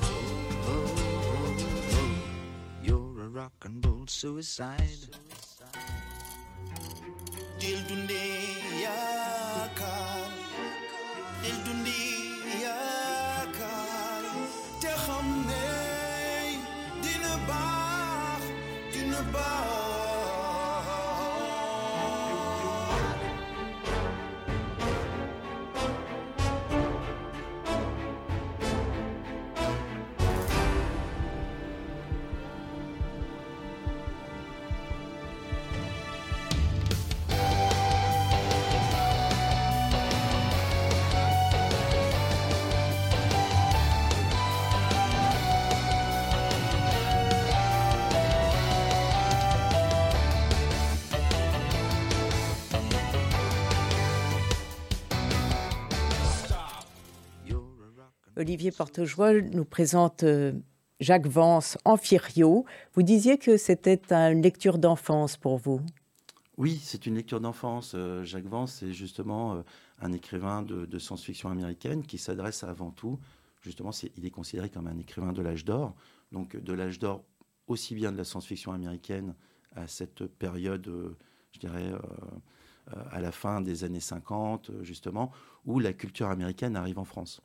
Oh, 0.03 0.09
oh, 0.67 0.95
oh, 0.99 1.57
oh. 1.93 2.15
You're 2.83 3.21
a 3.21 3.29
rock 3.29 3.65
and 3.67 3.85
roll 3.85 4.07
suicide. 4.07 5.03
Dil 7.59 7.81
dundee 7.89 8.57
yaakaar 8.85 9.48
del 11.49 11.65
dundee 11.65 12.08
Olivier 58.39 58.71
Portejoie 58.71 59.41
nous 59.41 59.65
présente 59.65 60.23
euh, 60.23 60.53
Jacques 61.01 61.27
Vance, 61.27 61.77
Amphirio. 61.85 62.65
Vous 62.95 63.03
disiez 63.03 63.37
que 63.37 63.57
c'était 63.57 64.01
une 64.13 64.43
lecture 64.43 64.79
d'enfance 64.79 65.37
pour 65.37 65.59
vous. 65.59 65.81
Oui, 66.57 66.81
c'est 66.81 67.07
une 67.07 67.17
lecture 67.17 67.41
d'enfance. 67.41 67.93
Euh, 67.97 68.23
Jacques 68.23 68.47
Vance, 68.47 68.75
c'est 68.75 68.93
justement 68.93 69.55
euh, 69.55 69.63
un 70.01 70.13
écrivain 70.13 70.63
de, 70.63 70.99
science-fiction 71.01 71.51
américaine 71.51 72.05
qui 72.05 72.17
s'adresse 72.17 72.63
avant 72.63 72.93
tout, 72.93 73.19
justement, 73.61 73.91
il 74.17 74.25
est 74.25 74.31
considéré 74.31 74.71
comme 74.71 74.87
un 74.87 74.99
écrivain 74.99 75.33
de 75.33 75.43
l'âge 75.43 75.65
d'or, 75.65 75.97
donc 76.31 76.57
de 76.57 76.73
l'âge 76.73 77.01
d'or 77.01 77.25
aussi 77.67 77.97
bien 77.97 78.13
de 78.13 78.17
la 78.17 78.25
science-fiction 78.25 78.71
américaine 78.73 79.35
à 79.75 79.89
cette 79.89 80.27
période, 80.27 80.89
je 81.53 81.59
dirais, 81.59 81.93
à 83.11 83.21
la 83.21 83.33
fin 83.33 83.61
des 83.61 83.85
années 83.85 84.01
50, 84.01 84.71
justement, 84.83 85.33
où 85.67 85.81
la 85.81 85.93
culture 85.93 86.29
américaine 86.29 86.77
arrive 86.77 86.99
en 86.99 87.05
France. 87.05 87.43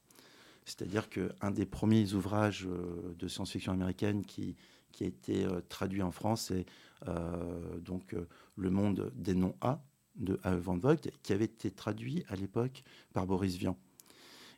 C'est-à-dire 0.65 1.09
qu'un 1.09 1.51
des 1.51 1.65
premiers 1.65 2.13
ouvrages 2.13 2.65
euh, 2.65 3.13
de 3.19 3.27
science-fiction 3.27 3.73
américaine 3.73 4.23
qui, 4.25 4.55
a 5.01 5.05
été 5.05 5.45
euh, 5.45 5.59
traduit 5.67 6.01
en 6.01 6.11
France, 6.11 6.45
c'est 6.47 6.65
euh, 7.07 7.79
donc 7.79 8.15
Le 8.55 8.69
monde 8.69 9.11
des 9.15 9.35
noms 9.35 9.55
A 9.61 9.81
de 10.15 10.39
A. 10.43 10.55
van 10.55 10.77
Vogt, 10.77 11.09
qui 11.23 11.33
avait 11.33 11.45
été 11.45 11.71
traduit 11.71 12.23
à 12.29 12.35
l'époque 12.35 12.83
par 13.13 13.25
Boris 13.25 13.57
Vian. 13.57 13.77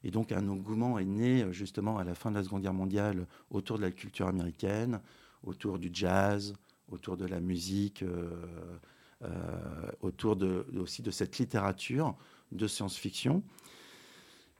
Et 0.03 0.11
donc 0.11 0.31
un 0.31 0.47
engouement 0.47 0.99
est 0.99 1.05
né 1.05 1.51
justement 1.51 1.97
à 1.97 2.03
la 2.03 2.13
fin 2.13 2.29
de 2.29 2.35
la 2.35 2.43
Seconde 2.43 2.61
Guerre 2.61 2.73
mondiale 2.73 3.25
autour 3.49 3.77
de 3.77 3.83
la 3.83 3.91
culture 3.91 4.27
américaine, 4.27 4.99
autour 5.43 5.79
du 5.79 5.89
jazz, 5.91 6.53
autour 6.91 7.17
de 7.17 7.25
la 7.25 7.39
musique, 7.39 8.03
autour 10.01 10.37
aussi 10.77 11.01
de 11.01 11.09
cette 11.09 11.39
littérature 11.39 12.15
de 12.51 12.67
science-fiction 12.67 13.41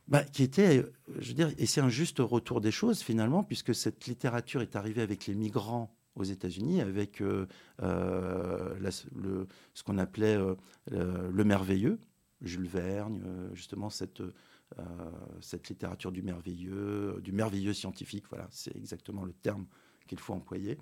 bah, 0.08 0.22
qui 0.22 0.44
était, 0.44 0.84
je 1.18 1.28
veux 1.28 1.34
dire, 1.34 1.50
et 1.58 1.66
c'est 1.66 1.80
un 1.80 1.88
juste 1.88 2.18
retour 2.20 2.60
des 2.60 2.70
choses 2.70 3.02
finalement, 3.02 3.42
puisque 3.42 3.74
cette 3.74 4.06
littérature 4.06 4.62
est 4.62 4.76
arrivée 4.76 5.02
avec 5.02 5.26
les 5.26 5.34
migrants 5.34 5.92
aux 6.14 6.24
États-Unis, 6.24 6.80
avec 6.80 7.20
euh, 7.20 7.46
euh, 7.82 8.90
ce 9.74 9.82
qu'on 9.82 9.98
appelait 9.98 10.36
euh, 10.36 10.54
le, 11.30 11.44
merveilleux, 11.44 11.98
Jules 12.40 12.68
Verne, 12.68 13.50
justement 13.52 13.90
cette, 13.90 14.22
cette 15.40 15.68
littérature 15.68 16.12
du 16.12 16.22
merveilleux, 16.22 17.18
du 17.22 17.32
merveilleux 17.32 17.72
scientifique, 17.72 18.24
voilà, 18.30 18.46
c'est 18.50 18.76
exactement 18.76 19.24
le 19.24 19.32
terme 19.32 19.66
qu'il 20.06 20.18
faut 20.18 20.34
employer. 20.34 20.78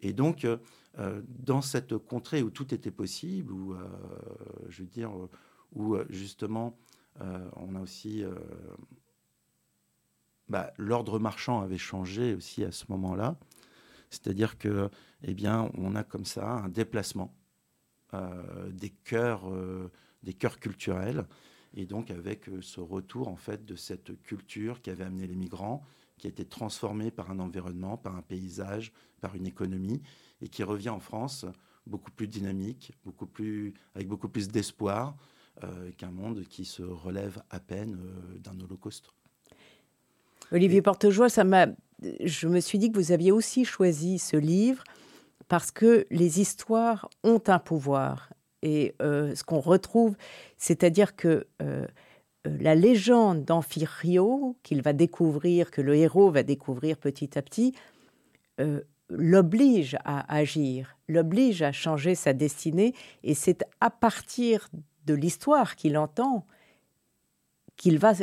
Et 0.00 0.12
donc, 0.12 0.46
dans 1.28 1.62
cette 1.62 1.96
contrée 1.96 2.42
où 2.42 2.50
tout 2.50 2.72
était 2.72 2.90
possible, 2.90 3.52
où, 3.52 3.74
je 4.68 4.82
veux 4.82 4.88
dire, 4.88 5.10
où 5.74 5.96
justement 6.08 6.66
euh, 6.68 6.85
on 7.56 7.74
a 7.74 7.80
aussi 7.80 8.22
euh, 8.22 8.34
bah, 10.48 10.72
l'ordre 10.78 11.18
marchand 11.18 11.60
avait 11.60 11.78
changé 11.78 12.34
aussi 12.34 12.64
à 12.64 12.70
ce 12.70 12.84
moment-là. 12.88 13.36
C'est-à-dire 14.10 14.58
que, 14.58 14.88
eh 15.22 15.34
bien, 15.34 15.70
on 15.74 15.94
a 15.96 16.04
comme 16.04 16.24
ça 16.24 16.48
un 16.48 16.68
déplacement 16.68 17.34
euh, 18.14 18.70
des 18.70 18.90
cœurs, 18.90 19.50
euh, 19.50 19.90
des 20.22 20.32
cœurs 20.32 20.60
culturels, 20.60 21.26
et 21.74 21.86
donc 21.86 22.10
avec 22.10 22.48
euh, 22.48 22.62
ce 22.62 22.80
retour 22.80 23.28
en 23.28 23.36
fait 23.36 23.64
de 23.64 23.74
cette 23.74 24.22
culture 24.22 24.80
qui 24.80 24.90
avait 24.90 25.04
amené 25.04 25.26
les 25.26 25.34
migrants, 25.34 25.82
qui 26.16 26.28
a 26.28 26.30
été 26.30 26.44
transformée 26.44 27.10
par 27.10 27.30
un 27.30 27.40
environnement, 27.40 27.96
par 27.96 28.16
un 28.16 28.22
paysage, 28.22 28.92
par 29.20 29.34
une 29.34 29.46
économie, 29.46 30.02
et 30.40 30.48
qui 30.48 30.62
revient 30.62 30.90
en 30.90 31.00
France 31.00 31.44
beaucoup 31.86 32.12
plus 32.12 32.28
dynamique, 32.28 32.92
beaucoup 33.04 33.26
plus, 33.26 33.74
avec 33.94 34.08
beaucoup 34.08 34.28
plus 34.28 34.48
d'espoir 34.48 35.16
qu'un 35.96 36.10
monde 36.10 36.44
qui 36.48 36.64
se 36.64 36.82
relève 36.82 37.42
à 37.50 37.60
peine 37.60 37.98
d'un 38.42 38.58
holocauste. 38.60 39.10
Olivier 40.52 40.82
Portejoie, 40.82 41.28
ça 41.28 41.44
m'a, 41.44 41.66
je 42.24 42.46
me 42.46 42.60
suis 42.60 42.78
dit 42.78 42.92
que 42.92 42.98
vous 42.98 43.12
aviez 43.12 43.32
aussi 43.32 43.64
choisi 43.64 44.18
ce 44.18 44.36
livre 44.36 44.84
parce 45.48 45.70
que 45.70 46.06
les 46.10 46.40
histoires 46.40 47.08
ont 47.22 47.42
un 47.46 47.58
pouvoir. 47.58 48.30
Et 48.62 48.94
euh, 49.02 49.34
ce 49.34 49.44
qu'on 49.44 49.60
retrouve, 49.60 50.16
c'est-à-dire 50.56 51.14
que 51.14 51.46
euh, 51.62 51.86
euh, 52.46 52.56
la 52.60 52.74
légende 52.74 53.44
d'Amphirio, 53.44 54.56
qu'il 54.62 54.82
va 54.82 54.92
découvrir, 54.92 55.70
que 55.70 55.80
le 55.80 55.94
héros 55.94 56.30
va 56.30 56.42
découvrir 56.42 56.96
petit 56.96 57.38
à 57.38 57.42
petit, 57.42 57.74
l'oblige 59.10 59.98
à 60.04 60.34
agir, 60.34 60.96
l'oblige 61.08 61.60
à 61.60 61.70
changer 61.70 62.14
sa 62.14 62.32
destinée. 62.32 62.94
Et 63.22 63.34
c'est 63.34 63.64
à 63.80 63.90
partir 63.90 64.70
de 65.06 65.14
l'histoire 65.14 65.76
qu'il 65.76 65.96
entend 65.96 66.46
qu'il 67.76 67.98
va 67.98 68.14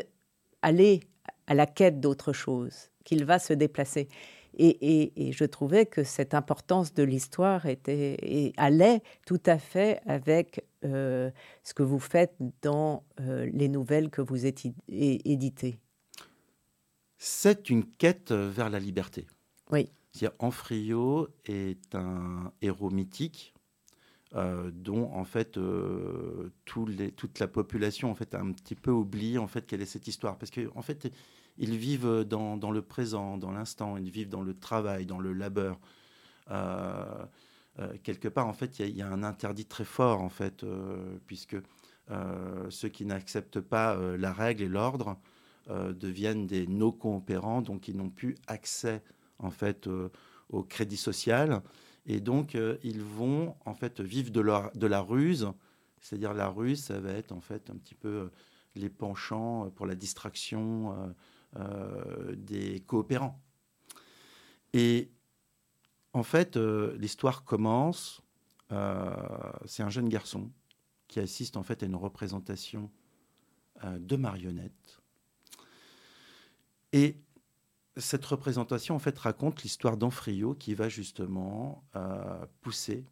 aller 0.61 1.01
à 1.47 1.53
la 1.53 1.65
quête 1.65 1.99
d'autre 1.99 2.33
chose, 2.33 2.89
qu'il 3.03 3.25
va 3.25 3.39
se 3.39 3.53
déplacer. 3.53 4.07
Et, 4.55 5.31
je 5.31 5.45
trouvais 5.45 5.87
que 5.87 6.03
cette 6.03 6.35
importance 6.35 6.93
de 6.93 7.01
l'histoire 7.01 7.65
était 7.65 8.17
et 8.21 8.53
allait 8.57 9.01
tout 9.25 9.41
à 9.47 9.57
fait 9.57 9.99
avec 10.05 10.63
euh, 10.85 11.31
ce 11.63 11.73
que 11.73 11.81
vous 11.81 11.99
faites 11.99 12.35
dans 12.61 13.03
euh, 13.19 13.49
les 13.51 13.67
nouvelles 13.67 14.11
que 14.11 14.21
vous 14.21 14.45
éditez. 14.45 15.79
C'est 17.17 17.69
une 17.71 17.85
quête 17.85 18.31
vers 18.31 18.69
la 18.69 18.79
liberté. 18.79 19.25
Oui. 19.71 19.89
Anfrio 20.37 21.29
est 21.45 21.95
un 21.95 22.51
héros 22.61 22.91
mythique 22.91 23.52
euh, 24.35 24.71
dont 24.73 25.11
en 25.13 25.23
fait 25.25 25.57
les, 25.57 27.11
toute 27.11 27.39
la 27.39 27.47
population 27.47 28.09
en 28.09 28.15
fait 28.15 28.33
a 28.33 28.39
un 28.39 28.51
petit 28.51 28.75
peu 28.75 28.91
oublié 28.91 29.37
en 29.37 29.47
fait 29.47 29.65
quelle 29.65 29.81
est 29.81 29.85
cette 29.85 30.07
histoire 30.07 30.37
parce 30.37 30.51
que 30.51 30.69
en 30.75 30.81
fait 30.81 31.11
ils 31.57 31.77
vivent 31.77 32.23
dans, 32.23 32.71
le 32.71 32.81
présent, 32.81 33.37
dans 33.37 33.51
l'instant, 33.51 33.97
ils 33.97 34.09
vivent 34.09 34.29
dans 34.29 34.41
le 34.41 34.53
travail, 34.53 35.05
dans 35.05 35.19
le 35.19 35.33
labeur. 35.33 35.79
Euh, 36.51 37.25
euh, 37.79 37.93
quelque 38.03 38.27
part, 38.27 38.47
en 38.47 38.53
fait, 38.53 38.79
il 38.79 38.95
y, 38.95 39.01
a 39.01 39.07
un 39.07 39.23
interdit 39.23 39.65
très 39.65 39.85
fort, 39.85 40.21
en 40.21 40.29
fait, 40.29 40.63
euh, 40.63 41.17
puisque 41.27 41.57
ceux 42.69 42.89
qui 42.89 43.05
n'acceptent 43.05 43.61
pas 43.61 43.95
la 44.17 44.33
règle 44.33 44.63
et 44.63 44.67
l'ordre 44.67 45.17
deviennent 45.69 46.45
des 46.45 46.67
no-coopérants, 46.67 47.61
donc 47.61 47.87
ils 47.87 47.95
n'ont 47.95 48.09
plus 48.09 48.35
accès, 48.45 49.01
en 49.39 49.49
fait, 49.49 49.87
au 50.49 50.63
crédit 50.63 50.97
social. 50.97 51.61
Et 52.05 52.19
donc, 52.19 52.57
ils 52.83 53.01
vont, 53.01 53.55
en 53.65 53.73
fait, 53.73 54.01
vivre 54.01 54.31
de, 54.31 54.41
la 54.87 55.01
ruse. 55.01 55.47
C'est-à-dire, 56.01 56.33
la 56.33 56.49
ruse, 56.49 56.83
ça 56.83 56.99
va 56.99 57.11
être, 57.11 57.31
en 57.31 57.41
fait, 57.41 57.69
un 57.69 57.75
petit 57.75 57.95
peu 57.95 58.29
les 58.75 58.89
penchants 58.89 59.69
pour 59.75 59.85
la 59.85 59.95
distraction, 59.95 61.13
euh, 61.57 62.33
des 62.35 62.79
coopérants. 62.79 63.39
Et 64.73 65.11
en 66.13 66.23
fait, 66.23 66.57
euh, 66.57 66.97
l'histoire 66.97 67.43
commence. 67.43 68.23
Euh, 68.71 69.13
c'est 69.65 69.83
un 69.83 69.91
jeune 69.91 70.09
garçon 70.09 70.51
qui 71.07 71.19
assiste 71.19 71.55
en 71.55 71.61
fait 71.61 71.83
à 71.83 71.85
une 71.85 71.95
représentation 71.95 72.89
de 73.83 74.15
marionnettes. 74.15 75.01
Et 76.91 77.17
cette 77.97 78.25
représentation 78.25 78.95
en 78.95 78.99
fait 78.99 79.17
raconte 79.19 79.63
l'histoire 79.63 79.97
d'Anfrio 79.97 80.55
qui 80.55 80.73
va 80.73 80.89
justement 80.89 81.83
pousser 82.61 83.05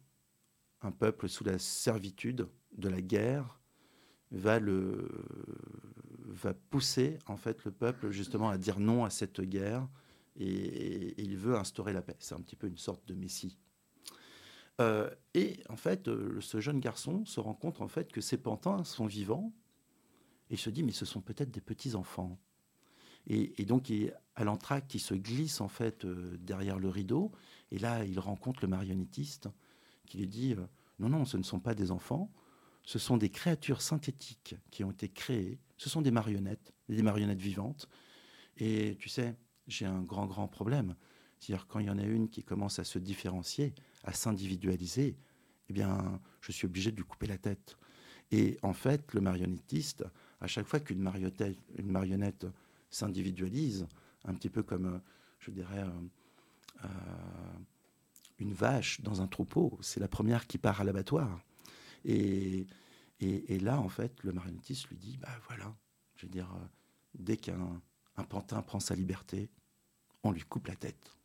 un 0.82 0.90
peuple 0.90 1.28
sous 1.28 1.44
la 1.44 1.58
servitude 1.58 2.48
de 2.76 2.88
la 2.88 3.00
guerre, 3.00 3.60
va 4.32 4.58
le 4.58 5.08
va 6.26 6.54
pousser 6.54 7.18
en 7.26 7.36
fait 7.36 7.64
le 7.64 7.70
peuple 7.70 8.10
justement 8.10 8.48
à 8.48 8.58
dire 8.58 8.80
non 8.80 9.04
à 9.04 9.10
cette 9.10 9.40
guerre 9.40 9.86
et, 10.36 11.22
il 11.22 11.36
veut 11.36 11.56
instaurer 11.56 11.92
la 11.92 12.02
paix. 12.02 12.16
C'est 12.18 12.34
un 12.34 12.40
petit 12.40 12.56
peu 12.56 12.66
une 12.66 12.78
sorte 12.78 13.06
de 13.06 13.14
messie. 13.14 13.58
Euh, 14.80 15.10
et 15.34 15.62
en 15.68 15.76
fait, 15.76 16.08
euh, 16.08 16.40
ce 16.40 16.60
jeune 16.60 16.80
garçon 16.80 17.24
se 17.26 17.40
rend 17.40 17.54
compte 17.54 17.82
en 17.82 17.88
fait 17.88 18.10
que 18.10 18.22
ces 18.22 18.38
pantins 18.38 18.84
sont 18.84 19.04
vivants 19.04 19.52
et 20.48 20.54
il 20.54 20.58
se 20.58 20.70
dit 20.70 20.82
mais 20.82 20.92
ce 20.92 21.04
sont 21.04 21.20
peut-être 21.20 21.50
des 21.50 21.60
petits 21.60 21.94
enfants. 21.94 22.38
Et, 23.28 23.64
donc 23.66 23.88
il, 23.88 24.12
à 24.34 24.44
l'entracte, 24.44 24.94
il 24.94 25.00
se 25.00 25.14
glisse 25.14 25.60
en 25.60 25.68
fait 25.68 26.04
euh, 26.04 26.36
derrière 26.40 26.78
le 26.78 26.88
rideau 26.88 27.32
et 27.70 27.78
là 27.78 28.04
il 28.04 28.18
rencontre 28.18 28.60
le 28.62 28.68
marionnettiste 28.68 29.48
qui 30.06 30.18
lui 30.18 30.26
dit 30.26 30.54
non 30.98 31.08
non 31.08 31.24
ce 31.24 31.36
ne 31.36 31.42
sont 31.42 31.60
pas 31.60 31.74
des 31.74 31.90
enfants, 31.90 32.30
ce 32.84 32.98
sont 32.98 33.16
des 33.16 33.30
créatures 33.30 33.82
synthétiques 33.82 34.56
qui 34.70 34.84
ont 34.84 34.90
été 34.90 35.08
créées 35.08 35.60
ce 35.82 35.90
sont 35.90 36.00
des 36.00 36.12
marionnettes, 36.12 36.72
des 36.88 37.02
marionnettes 37.02 37.40
vivantes. 37.40 37.88
Et 38.56 38.96
tu 39.00 39.08
sais, 39.08 39.34
j'ai 39.66 39.84
un 39.84 40.00
grand, 40.00 40.26
grand 40.26 40.46
problème. 40.46 40.94
C'est-à-dire 41.40 41.66
quand 41.66 41.80
il 41.80 41.86
y 41.86 41.90
en 41.90 41.98
a 41.98 42.04
une 42.04 42.28
qui 42.28 42.44
commence 42.44 42.78
à 42.78 42.84
se 42.84 43.00
différencier, 43.00 43.74
à 44.04 44.12
s'individualiser, 44.12 45.16
eh 45.68 45.72
bien, 45.72 46.20
je 46.40 46.52
suis 46.52 46.66
obligé 46.66 46.92
de 46.92 46.96
lui 46.98 47.02
couper 47.02 47.26
la 47.26 47.36
tête. 47.36 47.76
Et 48.30 48.58
en 48.62 48.72
fait, 48.72 49.12
le 49.12 49.20
marionnettiste, 49.20 50.04
à 50.40 50.46
chaque 50.46 50.68
fois 50.68 50.78
qu'une 50.78 51.00
marionnette, 51.00 51.58
une 51.76 51.90
marionnette 51.90 52.46
s'individualise, 52.88 53.88
un 54.24 54.34
petit 54.34 54.50
peu 54.50 54.62
comme, 54.62 55.00
je 55.38 55.50
dirais, 55.50 55.82
euh, 55.82 56.84
euh, 56.84 56.88
une 58.38 58.52
vache 58.52 59.00
dans 59.00 59.22
un 59.22 59.26
troupeau, 59.26 59.78
c'est 59.80 60.00
la 60.00 60.08
première 60.08 60.46
qui 60.46 60.58
part 60.58 60.80
à 60.80 60.84
l'abattoir. 60.84 61.40
Et 62.04 62.66
et, 63.24 63.60
là, 63.60 63.78
en 63.78 63.88
fait, 63.88 64.24
le 64.24 64.32
marionnettiste 64.32 64.88
lui 64.88 64.96
dit, 64.96 65.16
bah 65.16 65.28
voilà, 65.46 65.72
je 66.16 66.26
veux 66.26 66.32
dire, 66.32 66.50
euh, 66.56 66.66
dès 67.14 67.36
qu'un 67.36 67.80
un 68.16 68.24
pantin 68.24 68.60
prend 68.62 68.80
sa 68.80 68.96
liberté, 68.96 69.48
on 70.24 70.32
lui 70.32 70.42
coupe 70.42 70.66
la 70.66 70.74
tête. 70.74 71.16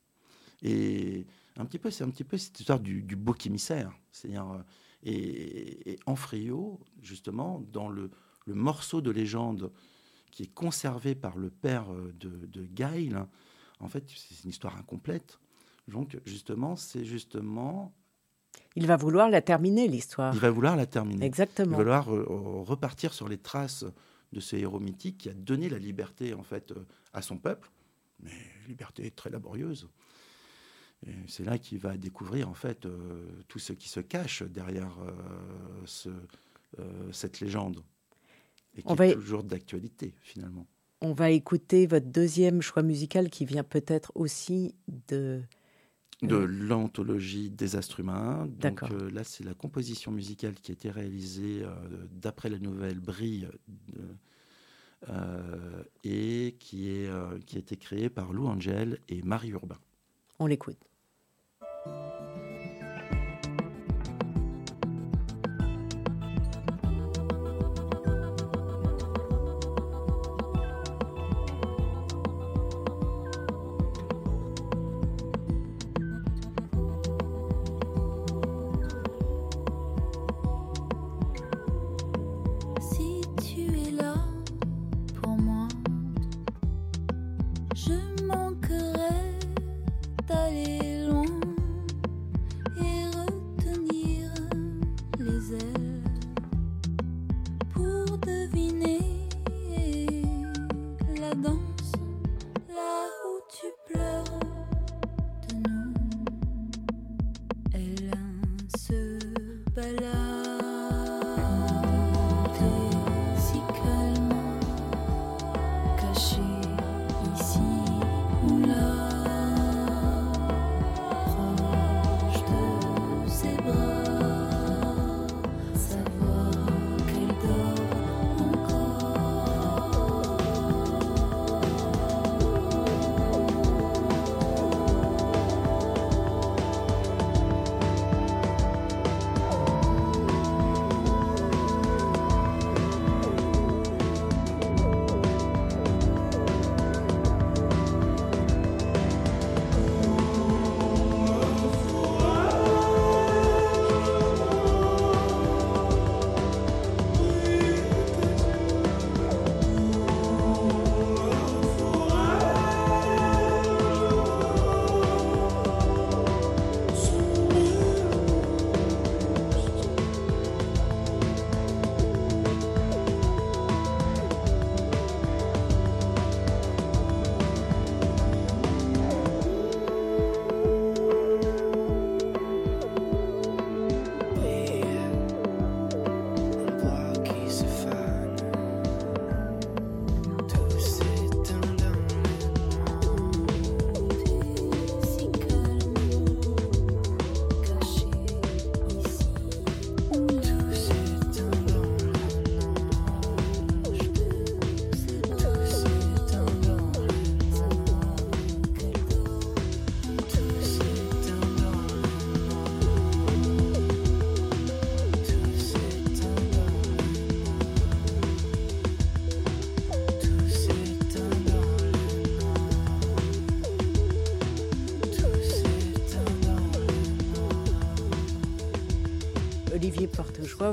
Et 0.62 1.26
un 1.56 1.66
petit 1.66 1.80
peu, 1.80 1.90
c'est 1.90 2.04
un 2.04 2.10
petit 2.12 2.24
peu 2.24 2.38
cette 2.38 2.60
histoire 2.60 2.80
du, 2.80 3.02
bouc 3.16 3.48
émissaire. 3.48 3.92
C'est-à-dire, 4.12 4.48
euh, 4.52 4.62
et, 5.04 5.98
en 6.06 6.16
frio, 6.16 6.80
justement, 7.02 7.62
dans 7.72 7.90
le, 7.90 8.12
le, 8.46 8.54
morceau 8.54 9.02
de 9.02 9.10
légende 9.10 9.72
qui 10.38 10.44
est 10.44 10.54
conservé 10.54 11.16
par 11.16 11.36
le 11.36 11.50
père 11.50 11.92
euh, 11.92 12.14
de, 12.20 12.46
de 12.46 12.64
Gail, 12.64 13.16
en 13.80 13.88
fait, 13.88 14.04
c'est 14.16 14.44
une 14.44 14.52
histoire 14.52 14.78
incomplète. 14.78 15.40
Donc, 15.88 16.16
justement, 16.26 16.76
c'est 16.76 17.06
justement 17.06 17.92
il 18.76 18.86
va 18.86 18.98
vouloir 18.98 19.32
la 19.32 19.42
terminer, 19.42 19.88
l'histoire. 19.88 20.32
Il 20.36 20.40
va 20.40 20.52
vouloir 20.52 20.76
la 20.76 20.86
terminer. 20.86 21.26
Exactement. 21.26 21.72
Il 21.72 21.72
va 21.72 22.02
vouloir 22.02 22.14
euh, 22.14 22.62
repartir 22.62 23.16
sur 23.16 23.28
les 23.28 23.40
traces 23.40 23.84
de 24.32 24.40
ce 24.40 24.56
héros 24.56 24.80
mythique 24.80 25.18
qui 25.18 25.30
a 25.30 25.34
donné 25.34 25.70
la 25.70 25.80
liberté, 25.80 26.36
en 26.36 26.44
fait, 26.44 26.72
euh, 26.72 26.86
à 27.14 27.24
son 27.24 27.38
peuple, 27.38 27.72
mais 28.20 28.30
liberté 28.68 29.10
très 29.10 29.32
laborieuse. 29.32 29.90
C'est 31.28 31.46
là 31.46 31.58
qu'il 31.58 31.80
va 31.80 31.98
découvrir, 31.98 32.48
en 32.48 32.54
fait, 32.54 32.86
euh, 32.86 33.44
tout 33.48 33.58
ce 33.58 33.74
qui 33.74 33.90
se 33.90 34.02
cache 34.02 34.44
derrière 34.44 34.96
cette 37.12 37.40
légende. 37.40 37.84
Et 38.78 38.84
qui 38.84 39.04
est 39.04 39.14
toujours 39.14 39.44
d'actualité, 39.44 40.14
finalement. 40.22 40.68
On 41.02 41.14
va 41.14 41.30
écouter 41.30 41.86
votre 41.86 42.08
deuxième 42.08 42.62
choix 42.62 42.84
musical 42.84 43.30
qui 43.30 43.46
vient 43.46 43.64
peut-être 43.64 44.12
aussi 44.16 44.74
de 45.10 45.42
de 46.24 46.36
l'anthologie 46.36 47.50
des 47.50 47.76
humains. 48.00 48.48
Donc 48.60 48.84
euh, 48.84 49.12
là, 49.12 49.24
c'est 49.24 49.44
la 49.44 49.54
composition 49.54 50.12
musicale 50.12 50.56
qui 50.56 50.72
a 50.72 50.74
été 50.74 50.90
réalisée 50.90 51.62
euh, 51.64 51.76
d'après 52.12 52.50
la 52.50 52.58
nouvelle 52.58 53.00
Brille 53.00 53.50
euh, 55.10 55.84
et 56.04 56.56
qui, 56.60 56.90
est, 56.90 57.10
qui 57.46 57.58
a 57.58 57.60
été 57.60 57.78
créée 57.78 58.10
par 58.10 58.34
Lou 58.34 58.48
Angel 58.48 59.00
et 59.10 59.22
Marie 59.22 59.50
Urbain. 59.50 59.78
On 60.40 60.48
l'écoute. 60.48 60.80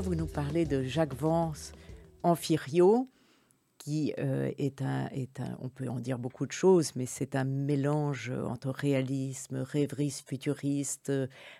Vous 0.01 0.15
nous 0.15 0.25
parlez 0.25 0.65
de 0.65 0.81
Jacques 0.81 1.13
Vance, 1.13 1.73
Amphirio, 2.23 3.07
qui 3.77 4.13
euh, 4.17 4.51
est, 4.57 4.81
un, 4.81 5.07
est 5.09 5.39
un, 5.39 5.55
on 5.59 5.69
peut 5.69 5.87
en 5.87 5.99
dire 5.99 6.17
beaucoup 6.17 6.47
de 6.47 6.51
choses, 6.51 6.95
mais 6.95 7.05
c'est 7.05 7.35
un 7.35 7.43
mélange 7.43 8.31
entre 8.31 8.71
réalisme, 8.71 9.57
rêverie 9.57 10.09
futuriste, 10.09 11.11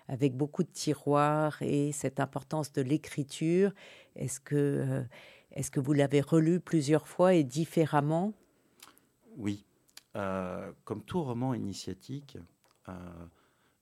avec 0.08 0.36
beaucoup 0.36 0.64
de 0.64 0.70
tiroirs 0.70 1.56
et 1.62 1.92
cette 1.92 2.18
importance 2.18 2.72
de 2.72 2.82
l'écriture. 2.82 3.72
Est-ce 4.16 4.40
que, 4.40 4.56
euh, 4.56 5.02
est-ce 5.52 5.70
que 5.70 5.78
vous 5.78 5.92
l'avez 5.92 6.22
relu 6.22 6.58
plusieurs 6.58 7.06
fois 7.06 7.34
et 7.34 7.44
différemment? 7.44 8.32
Oui. 9.36 9.64
Euh, 10.16 10.72
comme 10.84 11.04
tout 11.04 11.22
roman 11.22 11.54
initiatique, 11.54 12.38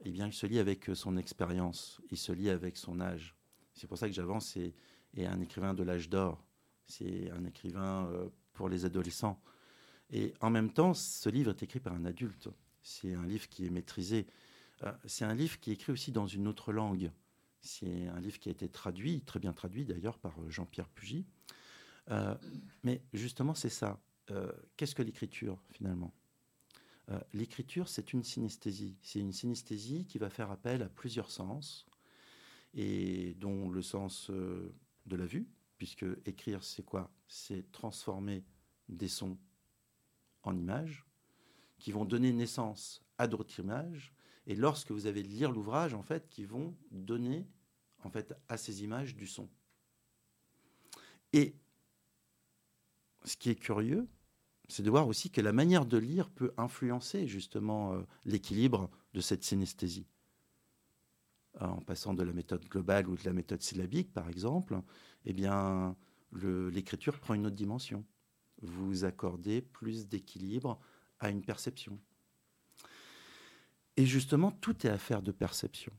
eh 0.05 0.11
bien, 0.11 0.27
il 0.27 0.35
se 0.35 0.47
lie 0.47 0.59
avec 0.59 0.91
son 0.93 1.17
expérience, 1.17 2.03
il 2.11 2.19
se 2.19 2.33
lie 2.33 2.51
avec 2.51 2.77
son 2.77 3.01
âge. 3.01 3.35
C'est 3.75 3.87
pour 3.87 3.99
ça 3.99 4.09
que 4.09 4.15
j'avance 4.15 4.57
et, 4.57 4.75
un 5.17 5.41
écrivain 5.41 5.75
de 5.75 5.83
l'âge 5.83 6.09
d'or. 6.09 6.43
C'est 6.87 7.31
un 7.31 7.45
écrivain 7.45 8.09
euh, 8.11 8.29
pour 8.53 8.69
les 8.69 8.85
adolescents. 8.85 9.41
Et 10.11 10.35
en 10.41 10.51
même 10.51 10.73
temps, 10.73 10.95
ce 10.95 11.29
livre 11.29 11.51
est 11.51 11.63
écrit 11.63 11.81
par 11.81 11.93
un 11.93 12.05
adulte. 12.05 12.49
C'est 12.83 13.15
un 13.15 13.27
livre 13.27 13.49
qui 13.49 13.67
est 13.67 13.71
maîtrisé. 13.71 14.27
Euh, 14.83 14.93
c'est 15.07 15.25
un 15.25 15.35
livre 15.35 15.59
qui 15.61 15.71
est 15.71 15.75
écrit 15.75 15.93
aussi 15.93 16.13
dans 16.13 16.27
une 16.27 16.49
autre 16.49 16.73
langue. 16.73 17.11
C'est 17.61 18.09
un 18.09 18.21
livre 18.21 18.39
qui 18.39 18.49
a 18.49 18.53
été 18.53 18.69
traduit, 18.69 19.23
très 19.23 19.39
bien 19.39 19.53
traduit 19.53 19.85
d'ailleurs 19.85 20.19
par 20.19 20.39
euh, 20.41 20.51
Jean-Pierre 20.51 20.89
Pugy. 20.89 21.27
mais 22.83 23.03
justement, 23.13 23.55
c'est 23.55 23.71
ça. 23.71 23.99
Qu'est-ce 24.77 24.95
que 24.95 25.03
l'écriture 25.03 25.59
finalement? 25.71 26.13
L'écriture, 27.33 27.89
c'est 27.89 28.13
une 28.13 28.25
synesthésie. 28.25 28.97
C'est 29.03 29.21
une 29.21 29.33
synesthésie 29.33 30.07
qui 30.07 30.19
va 30.19 30.29
faire 30.29 30.51
appel 30.51 30.83
à 30.83 30.89
plusieurs 30.89 31.31
sens, 31.31 31.87
et 32.75 33.35
dont 33.35 33.69
le 33.69 33.83
sens 33.83 34.29
euh, 34.31 34.75
de 35.07 35.17
la 35.17 35.27
vue, 35.27 35.49
puisque 35.79 36.07
écrire, 36.27 36.63
c'est 36.63 36.85
quoi? 36.85 37.11
C'est 37.27 37.71
transformer 37.73 38.45
des 38.89 39.09
sons 39.09 39.39
en 40.43 40.57
images 40.57 41.07
qui 41.79 41.93
vont 41.93 42.05
donner 42.05 42.33
naissance 42.33 43.03
à 43.19 43.27
d'autres 43.27 43.61
images, 43.61 44.13
et 44.47 44.55
lorsque 44.55 44.91
vous 44.91 45.07
avez 45.07 45.23
lire 45.23 45.51
l'ouvrage, 45.51 45.95
en 45.95 46.03
fait, 46.03 46.29
qui 46.29 46.45
vont 46.45 46.77
donner 46.91 47.47
en 48.03 48.11
fait 48.11 48.35
à 48.49 48.57
ces 48.57 48.83
images 48.83 49.15
du 49.15 49.27
son. 49.27 49.49
Et 51.33 51.57
ce 53.25 53.37
qui 53.37 53.51
est 53.51 53.55
curieux, 53.55 54.07
c'est 54.69 54.83
de 54.83 54.91
voir 54.91 55.09
aussi 55.09 55.31
que 55.31 55.41
la 55.41 55.53
manière 55.53 55.87
de 55.87 55.97
lire 55.97 56.31
peut 56.31 56.53
influencer 56.57 57.27
justement 57.27 57.95
euh, 57.95 58.03
l'équilibre 58.25 58.91
de 59.15 59.21
cette 59.21 59.45
synesthésie 59.45 60.07
en 61.61 61.81
passant 61.81 62.15
de 62.15 62.23
la 62.23 62.33
méthode 62.33 62.65
globale 62.69 63.09
ou 63.09 63.17
de 63.17 63.25
la 63.25 63.33
méthode 63.33 63.63
syllabique, 63.63 64.13
par 64.13 64.29
exemple, 64.29 64.81
eh 65.25 65.33
bien, 65.33 65.97
l'écriture 66.33 67.19
prend 67.21 67.35
une 67.35 67.47
autre 67.47 67.57
dimension. 67.57 68.05
Vous 68.63 69.05
accordez 69.05 69.63
plus 69.63 70.09
d'équilibre 70.09 70.81
à 71.21 71.31
une 71.31 71.43
perception. 71.43 71.99
Et 73.97 74.07
justement, 74.07 74.51
tout 74.51 74.87
est 74.87 74.91
affaire 74.91 75.23
de 75.23 75.33
perception. 75.33 75.93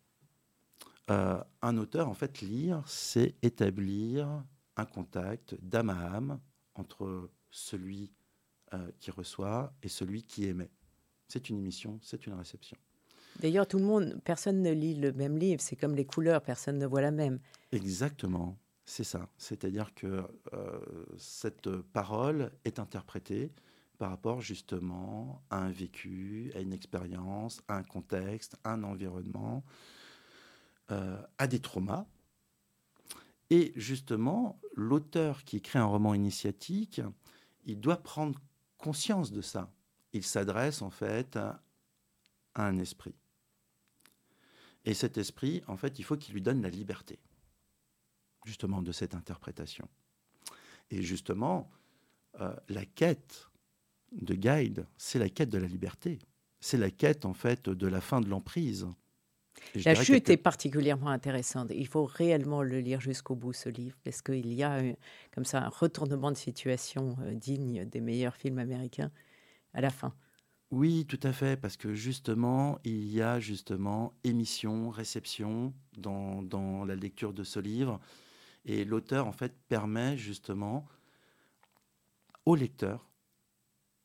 Euh, 1.09 1.41
un 1.61 1.77
auteur, 1.77 2.09
en 2.09 2.13
fait, 2.13 2.41
lire, 2.41 2.83
c'est 2.87 3.35
établir 3.41 4.43
un 4.75 4.85
contact 4.85 5.55
d'âme 5.61 5.89
à 5.89 6.15
âme 6.15 6.39
entre 6.73 7.29
celui 7.51 8.11
euh, 8.73 8.91
qui 8.99 9.11
reçoit 9.11 9.73
et 9.81 9.87
celui 9.87 10.23
qui 10.23 10.45
émet. 10.45 10.71
C'est 11.27 11.49
une 11.49 11.57
émission, 11.57 11.99
c'est 12.01 12.27
une 12.27 12.33
réception. 12.33 12.77
D'ailleurs, 13.39 13.67
tout 13.67 13.77
le 13.77 13.85
monde, 13.85 14.19
personne 14.23 14.61
ne 14.61 14.71
lit 14.71 14.95
le 14.95 15.11
même 15.11 15.37
livre. 15.37 15.61
C'est 15.61 15.75
comme 15.75 15.95
les 15.95 16.05
couleurs, 16.05 16.41
personne 16.41 16.77
ne 16.77 16.85
voit 16.85 17.01
la 17.01 17.11
même. 17.11 17.39
Exactement, 17.71 18.57
c'est 18.85 19.03
ça. 19.03 19.27
C'est-à-dire 19.37 19.93
que 19.93 20.23
euh, 20.53 20.79
cette 21.17 21.69
parole 21.69 22.51
est 22.63 22.79
interprétée 22.79 23.51
par 23.97 24.09
rapport 24.09 24.41
justement 24.41 25.43
à 25.49 25.57
un 25.57 25.71
vécu, 25.71 26.51
à 26.55 26.59
une 26.59 26.73
expérience, 26.73 27.61
à 27.67 27.77
un 27.77 27.83
contexte, 27.83 28.57
à 28.63 28.73
un 28.73 28.83
environnement, 28.83 29.63
euh, 30.91 31.21
à 31.37 31.47
des 31.47 31.59
traumas. 31.59 32.05
Et 33.49 33.73
justement, 33.75 34.59
l'auteur 34.73 35.43
qui 35.43 35.57
écrit 35.57 35.79
un 35.79 35.85
roman 35.85 36.13
initiatique, 36.13 37.01
il 37.65 37.79
doit 37.79 37.97
prendre 37.97 38.39
conscience 38.77 39.31
de 39.31 39.41
ça. 39.41 39.71
Il 40.13 40.23
s'adresse 40.23 40.81
en 40.81 40.89
fait 40.89 41.35
à 41.35 41.61
un 42.55 42.77
esprit. 42.79 43.15
Et 44.85 44.93
cet 44.93 45.17
esprit, 45.17 45.63
en 45.67 45.77
fait, 45.77 45.99
il 45.99 46.03
faut 46.03 46.15
qu'il 46.15 46.33
lui 46.33 46.41
donne 46.41 46.61
la 46.61 46.69
liberté, 46.69 47.19
justement, 48.45 48.81
de 48.81 48.91
cette 48.91 49.15
interprétation. 49.15 49.87
Et 50.91 51.01
justement, 51.01 51.69
euh, 52.39 52.55
la 52.69 52.85
quête 52.85 53.49
de 54.11 54.35
Guide, 54.35 54.85
c'est 54.97 55.19
la 55.19 55.29
quête 55.29 55.49
de 55.49 55.57
la 55.57 55.67
liberté. 55.67 56.19
C'est 56.59 56.77
la 56.77 56.91
quête, 56.91 57.25
en 57.25 57.33
fait, 57.33 57.67
de 57.69 57.87
la 57.87 58.01
fin 58.01 58.21
de 58.21 58.29
l'emprise. 58.29 58.87
La 59.83 59.95
chute 59.95 60.29
est 60.29 60.37
particulièrement 60.37 61.09
intéressante. 61.09 61.71
Il 61.73 61.87
faut 61.87 62.05
réellement 62.05 62.61
le 62.61 62.79
lire 62.79 63.01
jusqu'au 63.01 63.35
bout, 63.35 63.53
ce 63.53 63.69
livre, 63.69 63.97
parce 64.03 64.21
qu'il 64.21 64.53
y 64.53 64.63
a 64.63 64.81
comme 65.33 65.45
ça 65.45 65.63
un 65.63 65.69
retournement 65.69 66.31
de 66.31 66.37
situation 66.37 67.15
euh, 67.21 67.33
digne 67.33 67.85
des 67.85 68.01
meilleurs 68.01 68.35
films 68.35 68.59
américains 68.59 69.11
à 69.73 69.81
la 69.81 69.89
fin. 69.89 70.13
Oui, 70.71 71.05
tout 71.05 71.19
à 71.23 71.31
fait, 71.31 71.57
parce 71.57 71.77
que 71.77 71.93
justement, 71.93 72.79
il 72.83 73.11
y 73.11 73.21
a 73.21 73.39
justement 73.39 74.13
émission, 74.23 74.89
réception 74.89 75.73
dans, 75.97 76.41
dans 76.41 76.83
la 76.85 76.95
lecture 76.95 77.33
de 77.33 77.43
ce 77.43 77.59
livre. 77.59 77.99
Et 78.65 78.83
l'auteur, 78.83 79.27
en 79.27 79.31
fait, 79.31 79.55
permet 79.67 80.17
justement 80.17 80.85
au 82.45 82.55
lecteur 82.55 83.09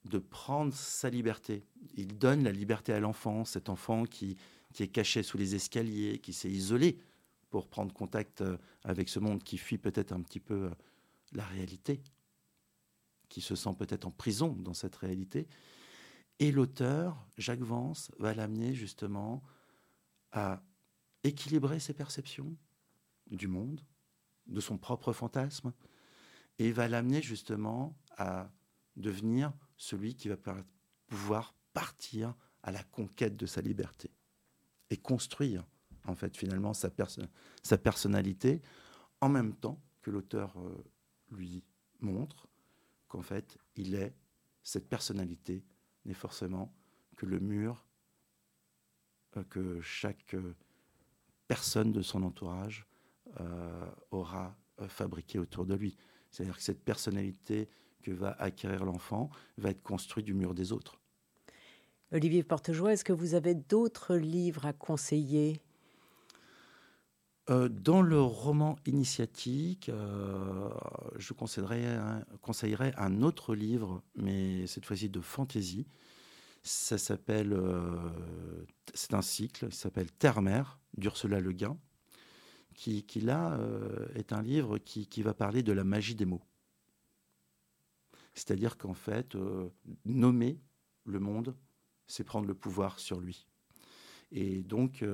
de 0.05 0.19
prendre 0.19 0.73
sa 0.73 1.11
liberté. 1.11 1.65
Il 1.95 2.19
donne 2.19 2.45
la 2.45 2.53
liberté 2.53 2.93
à 2.93 3.01
l'enfant, 3.01 3.45
cet 3.45 3.69
enfant 3.69 4.05
qui, 4.05 4.37
qui 4.73 4.83
est 4.83 4.89
caché 4.89 5.23
sous 5.23 5.39
les 5.39 5.55
escaliers, 5.55 6.19
qui 6.19 6.33
s'est 6.33 6.51
isolé 6.51 6.99
pour 7.51 7.69
prendre 7.69 7.93
contact 7.93 8.43
euh, 8.43 8.57
avec 8.85 9.09
ce 9.09 9.19
monde 9.19 9.43
qui 9.43 9.59
fuit 9.59 9.79
peut-être 9.79 10.13
un 10.13 10.23
petit 10.23 10.41
peu 10.41 10.67
euh, 10.67 10.71
la 11.33 11.45
réalité, 11.45 12.01
qui 13.29 13.41
se 13.41 13.55
sent 13.55 13.75
peut-être 13.79 14.07
en 14.07 14.11
prison 14.11 14.57
dans 14.59 14.75
cette 14.75 14.97
réalité. 14.97 15.49
Et 16.41 16.51
l'auteur, 16.53 17.27
Jacques 17.37 17.61
Vance, 17.61 18.11
va 18.19 18.33
l'amener 18.33 18.75
justement 18.75 19.43
à 20.33 20.63
équilibrer 21.23 21.81
ses 21.81 21.93
perceptions 21.93 22.57
du 23.31 23.47
monde, 23.47 23.83
de 24.47 24.61
son 24.61 24.79
propre 24.79 25.13
fantasme, 25.13 25.75
et 26.59 26.73
va 26.73 26.89
l'amener 26.89 27.21
justement 27.21 27.95
à 28.17 28.51
devenir 28.97 29.53
celui 29.77 30.15
qui 30.15 30.29
va 30.29 30.37
pouvoir 31.09 31.55
partir 31.75 32.35
à 32.63 32.73
la 32.73 32.83
conquête 32.85 33.37
de 33.37 33.47
sa 33.47 33.61
liberté 33.61 34.11
et 34.89 34.97
construire 34.97 35.67
en 36.07 36.15
fait 36.15 36.37
finalement 36.37 36.73
sa, 36.73 36.91
personnalité 37.79 38.63
en 39.21 39.29
même 39.29 39.55
temps 39.55 39.81
que 40.01 40.11
l'auteur 40.11 40.59
euh, 40.59 40.85
lui 41.31 41.63
montre 42.01 42.49
qu'en 43.09 43.23
fait 43.23 43.59
il 43.77 43.95
est 43.95 44.15
cette 44.63 44.89
personnalité 44.89 45.65
n'est 46.05 46.15
forcément 46.15 46.73
que 47.17 47.27
le 47.27 47.39
mur 47.41 47.87
euh, 49.37 49.45
que 49.45 49.81
chaque 49.81 50.35
euh, 50.35 50.55
personne 51.49 51.93
de 51.93 52.03
son 52.03 52.23
entourage 52.23 52.87
aura 54.11 54.57
fabriqué 54.89 55.39
autour 55.39 55.65
de 55.65 55.75
lui. 55.75 55.97
C'est-à-dire 56.31 56.57
que 56.57 56.63
cette 56.63 56.83
personnalité 56.83 57.69
que 58.03 58.11
va 58.11 58.33
acquérir 58.41 58.85
l'enfant 58.85 59.31
va 59.57 59.71
être 59.71 59.83
construite 59.83 60.27
du 60.27 60.35
mur 60.35 60.53
des 60.53 60.73
autres. 60.73 61.01
Olivier 62.13 62.43
Portejoie, 62.43 62.93
est-ce 62.93 63.05
que 63.05 63.13
vous 63.13 63.35
avez 63.35 63.55
d'autres 63.55 64.17
livres 64.17 64.67
à 64.67 64.73
conseiller? 64.73 65.63
Euh, 67.51 67.69
dans 67.69 68.01
le 68.01 68.21
roman 68.21 68.77
initiatique, 68.87 69.89
euh, 69.89 70.71
je 71.17 71.33
conseillerais 71.33 71.85
un, 71.85 72.25
conseillerais 72.43 72.95
un, 72.97 73.23
autre 73.23 73.57
livre, 73.57 74.03
mais 74.15 74.69
cette 74.69 74.87
fois-ci 74.87 75.09
de 75.09 75.21
fantaisie. 75.21 75.87
Ça 76.63 76.97
s'appelle, 76.97 77.53
euh, 77.53 78.63
c'est 78.95 79.15
un 79.15 79.23
cycle, 79.23 79.67
il 79.69 79.75
s'appelle 79.75 80.13
Terre-Mère 80.13 80.79
d'Ursula 80.97 81.41
Le 81.41 81.53
Guin, 81.53 81.77
qui, 82.75 83.03
là 83.21 83.59
est 84.15 84.33
un 84.33 84.43
livre 84.43 84.79
qui, 84.79 85.23
va 85.23 85.35
parler 85.35 85.63
de 85.63 85.73
la 85.73 85.85
magie 85.85 86.15
des 86.15 86.25
mots. 86.25 86.43
C'est-à-dire 88.35 88.79
qu'en 88.79 88.95
fait, 88.95 89.37
nommer 90.07 90.59
le 91.05 91.19
monde, 91.19 91.55
c'est 92.07 92.25
prendre 92.25 92.47
le 92.47 92.55
pouvoir 92.55 92.99
sur 93.01 93.21
lui. 93.21 93.47
Et 94.31 94.63
donc, 94.63 95.05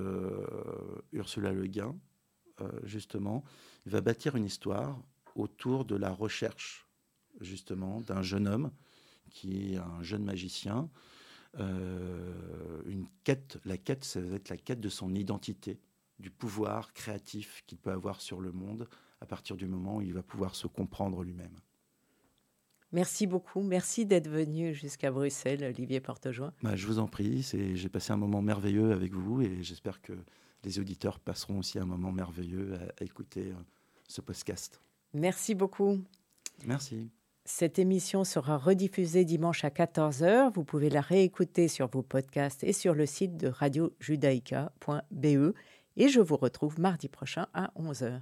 Ursula 1.13 1.53
Le 1.53 1.67
Guin, 1.67 1.97
euh, 2.61 2.69
justement, 2.85 3.45
va 3.87 4.01
bâtir 4.01 4.37
une 4.37 4.47
histoire 4.47 4.99
autour 5.35 5.85
de 5.85 5.97
la 5.97 6.11
recherche, 6.11 6.87
justement, 7.41 8.01
d'un 8.01 8.23
jeune 8.23 8.49
homme 8.49 8.71
qui 9.31 9.75
est 9.75 9.77
un 9.77 10.03
jeune 10.03 10.25
magicien. 10.25 10.89
Euh, 11.59 12.83
une 12.87 13.07
quête, 13.25 13.59
la 13.65 13.79
quête, 13.79 14.05
ça 14.05 14.21
va 14.21 14.37
être 14.37 14.49
la 14.49 14.57
quête 14.57 14.81
de 14.81 14.89
son 14.89 15.15
identité, 15.15 15.79
du 16.19 16.31
pouvoir 16.31 16.93
créatif 16.93 17.63
qu'il 17.67 17.79
peut 17.79 17.91
avoir 17.91 18.21
sur 18.21 18.41
le 18.41 18.53
monde 18.53 18.89
à 19.21 19.27
partir 19.27 19.57
du 19.57 19.67
moment 19.67 19.97
où 19.97 20.03
il 20.03 20.13
va 20.13 20.23
pouvoir 20.23 20.55
se 20.55 20.67
comprendre 20.67 21.23
lui-même. 21.23 21.57
Merci 22.93 23.27
beaucoup. 23.27 23.63
Merci 23.63 24.07
d'être 24.07 24.29
venu 24.29 24.73
jusqu'à 24.75 25.11
Bruxelles, 25.11 25.65
Olivier 25.65 26.01
Portejoie. 26.01 26.53
Bah, 26.63 26.77
je 26.77 26.87
vous 26.87 26.99
en 26.99 27.07
prie. 27.07 27.43
J'ai 27.43 27.89
passé 27.89 28.13
un 28.13 28.17
moment 28.17 28.43
merveilleux 28.43 28.93
avec 28.93 29.13
vous 29.13 29.43
et 29.43 29.63
j'espère 29.63 30.01
que 30.01 30.13
les 30.65 30.79
auditeurs 30.79 31.21
passeront 31.21 31.59
aussi 31.59 31.79
un 31.79 31.87
moment 31.87 32.13
merveilleux 32.13 32.79
à, 33.01 33.05
écouter 33.05 33.53
euh, 33.53 33.55
ce 34.09 34.21
podcast. 34.21 34.81
Merci 35.15 35.55
beaucoup. 35.55 36.03
Merci. 36.65 37.09
Cette 37.45 37.79
émission 37.79 38.25
sera 38.25 38.59
rediffusée 38.59 39.25
dimanche 39.25 39.65
à 39.65 39.69
14h. 39.69 40.53
Vous 40.53 40.65
pouvez 40.65 40.91
la 40.91 41.01
réécouter 41.01 41.69
sur 41.69 41.87
vos 41.87 42.03
podcasts 42.03 42.65
et 42.65 42.73
sur 42.73 42.93
le 42.93 43.07
site 43.07 43.37
de 43.37 43.47
radiojudaïka.be. 43.47 45.55
Et 45.97 46.09
je 46.09 46.21
vous 46.21 46.37
retrouve 46.37 46.81
mardi 46.81 47.09
prochain 47.09 47.47
à 47.55 47.71
11h. 47.77 48.21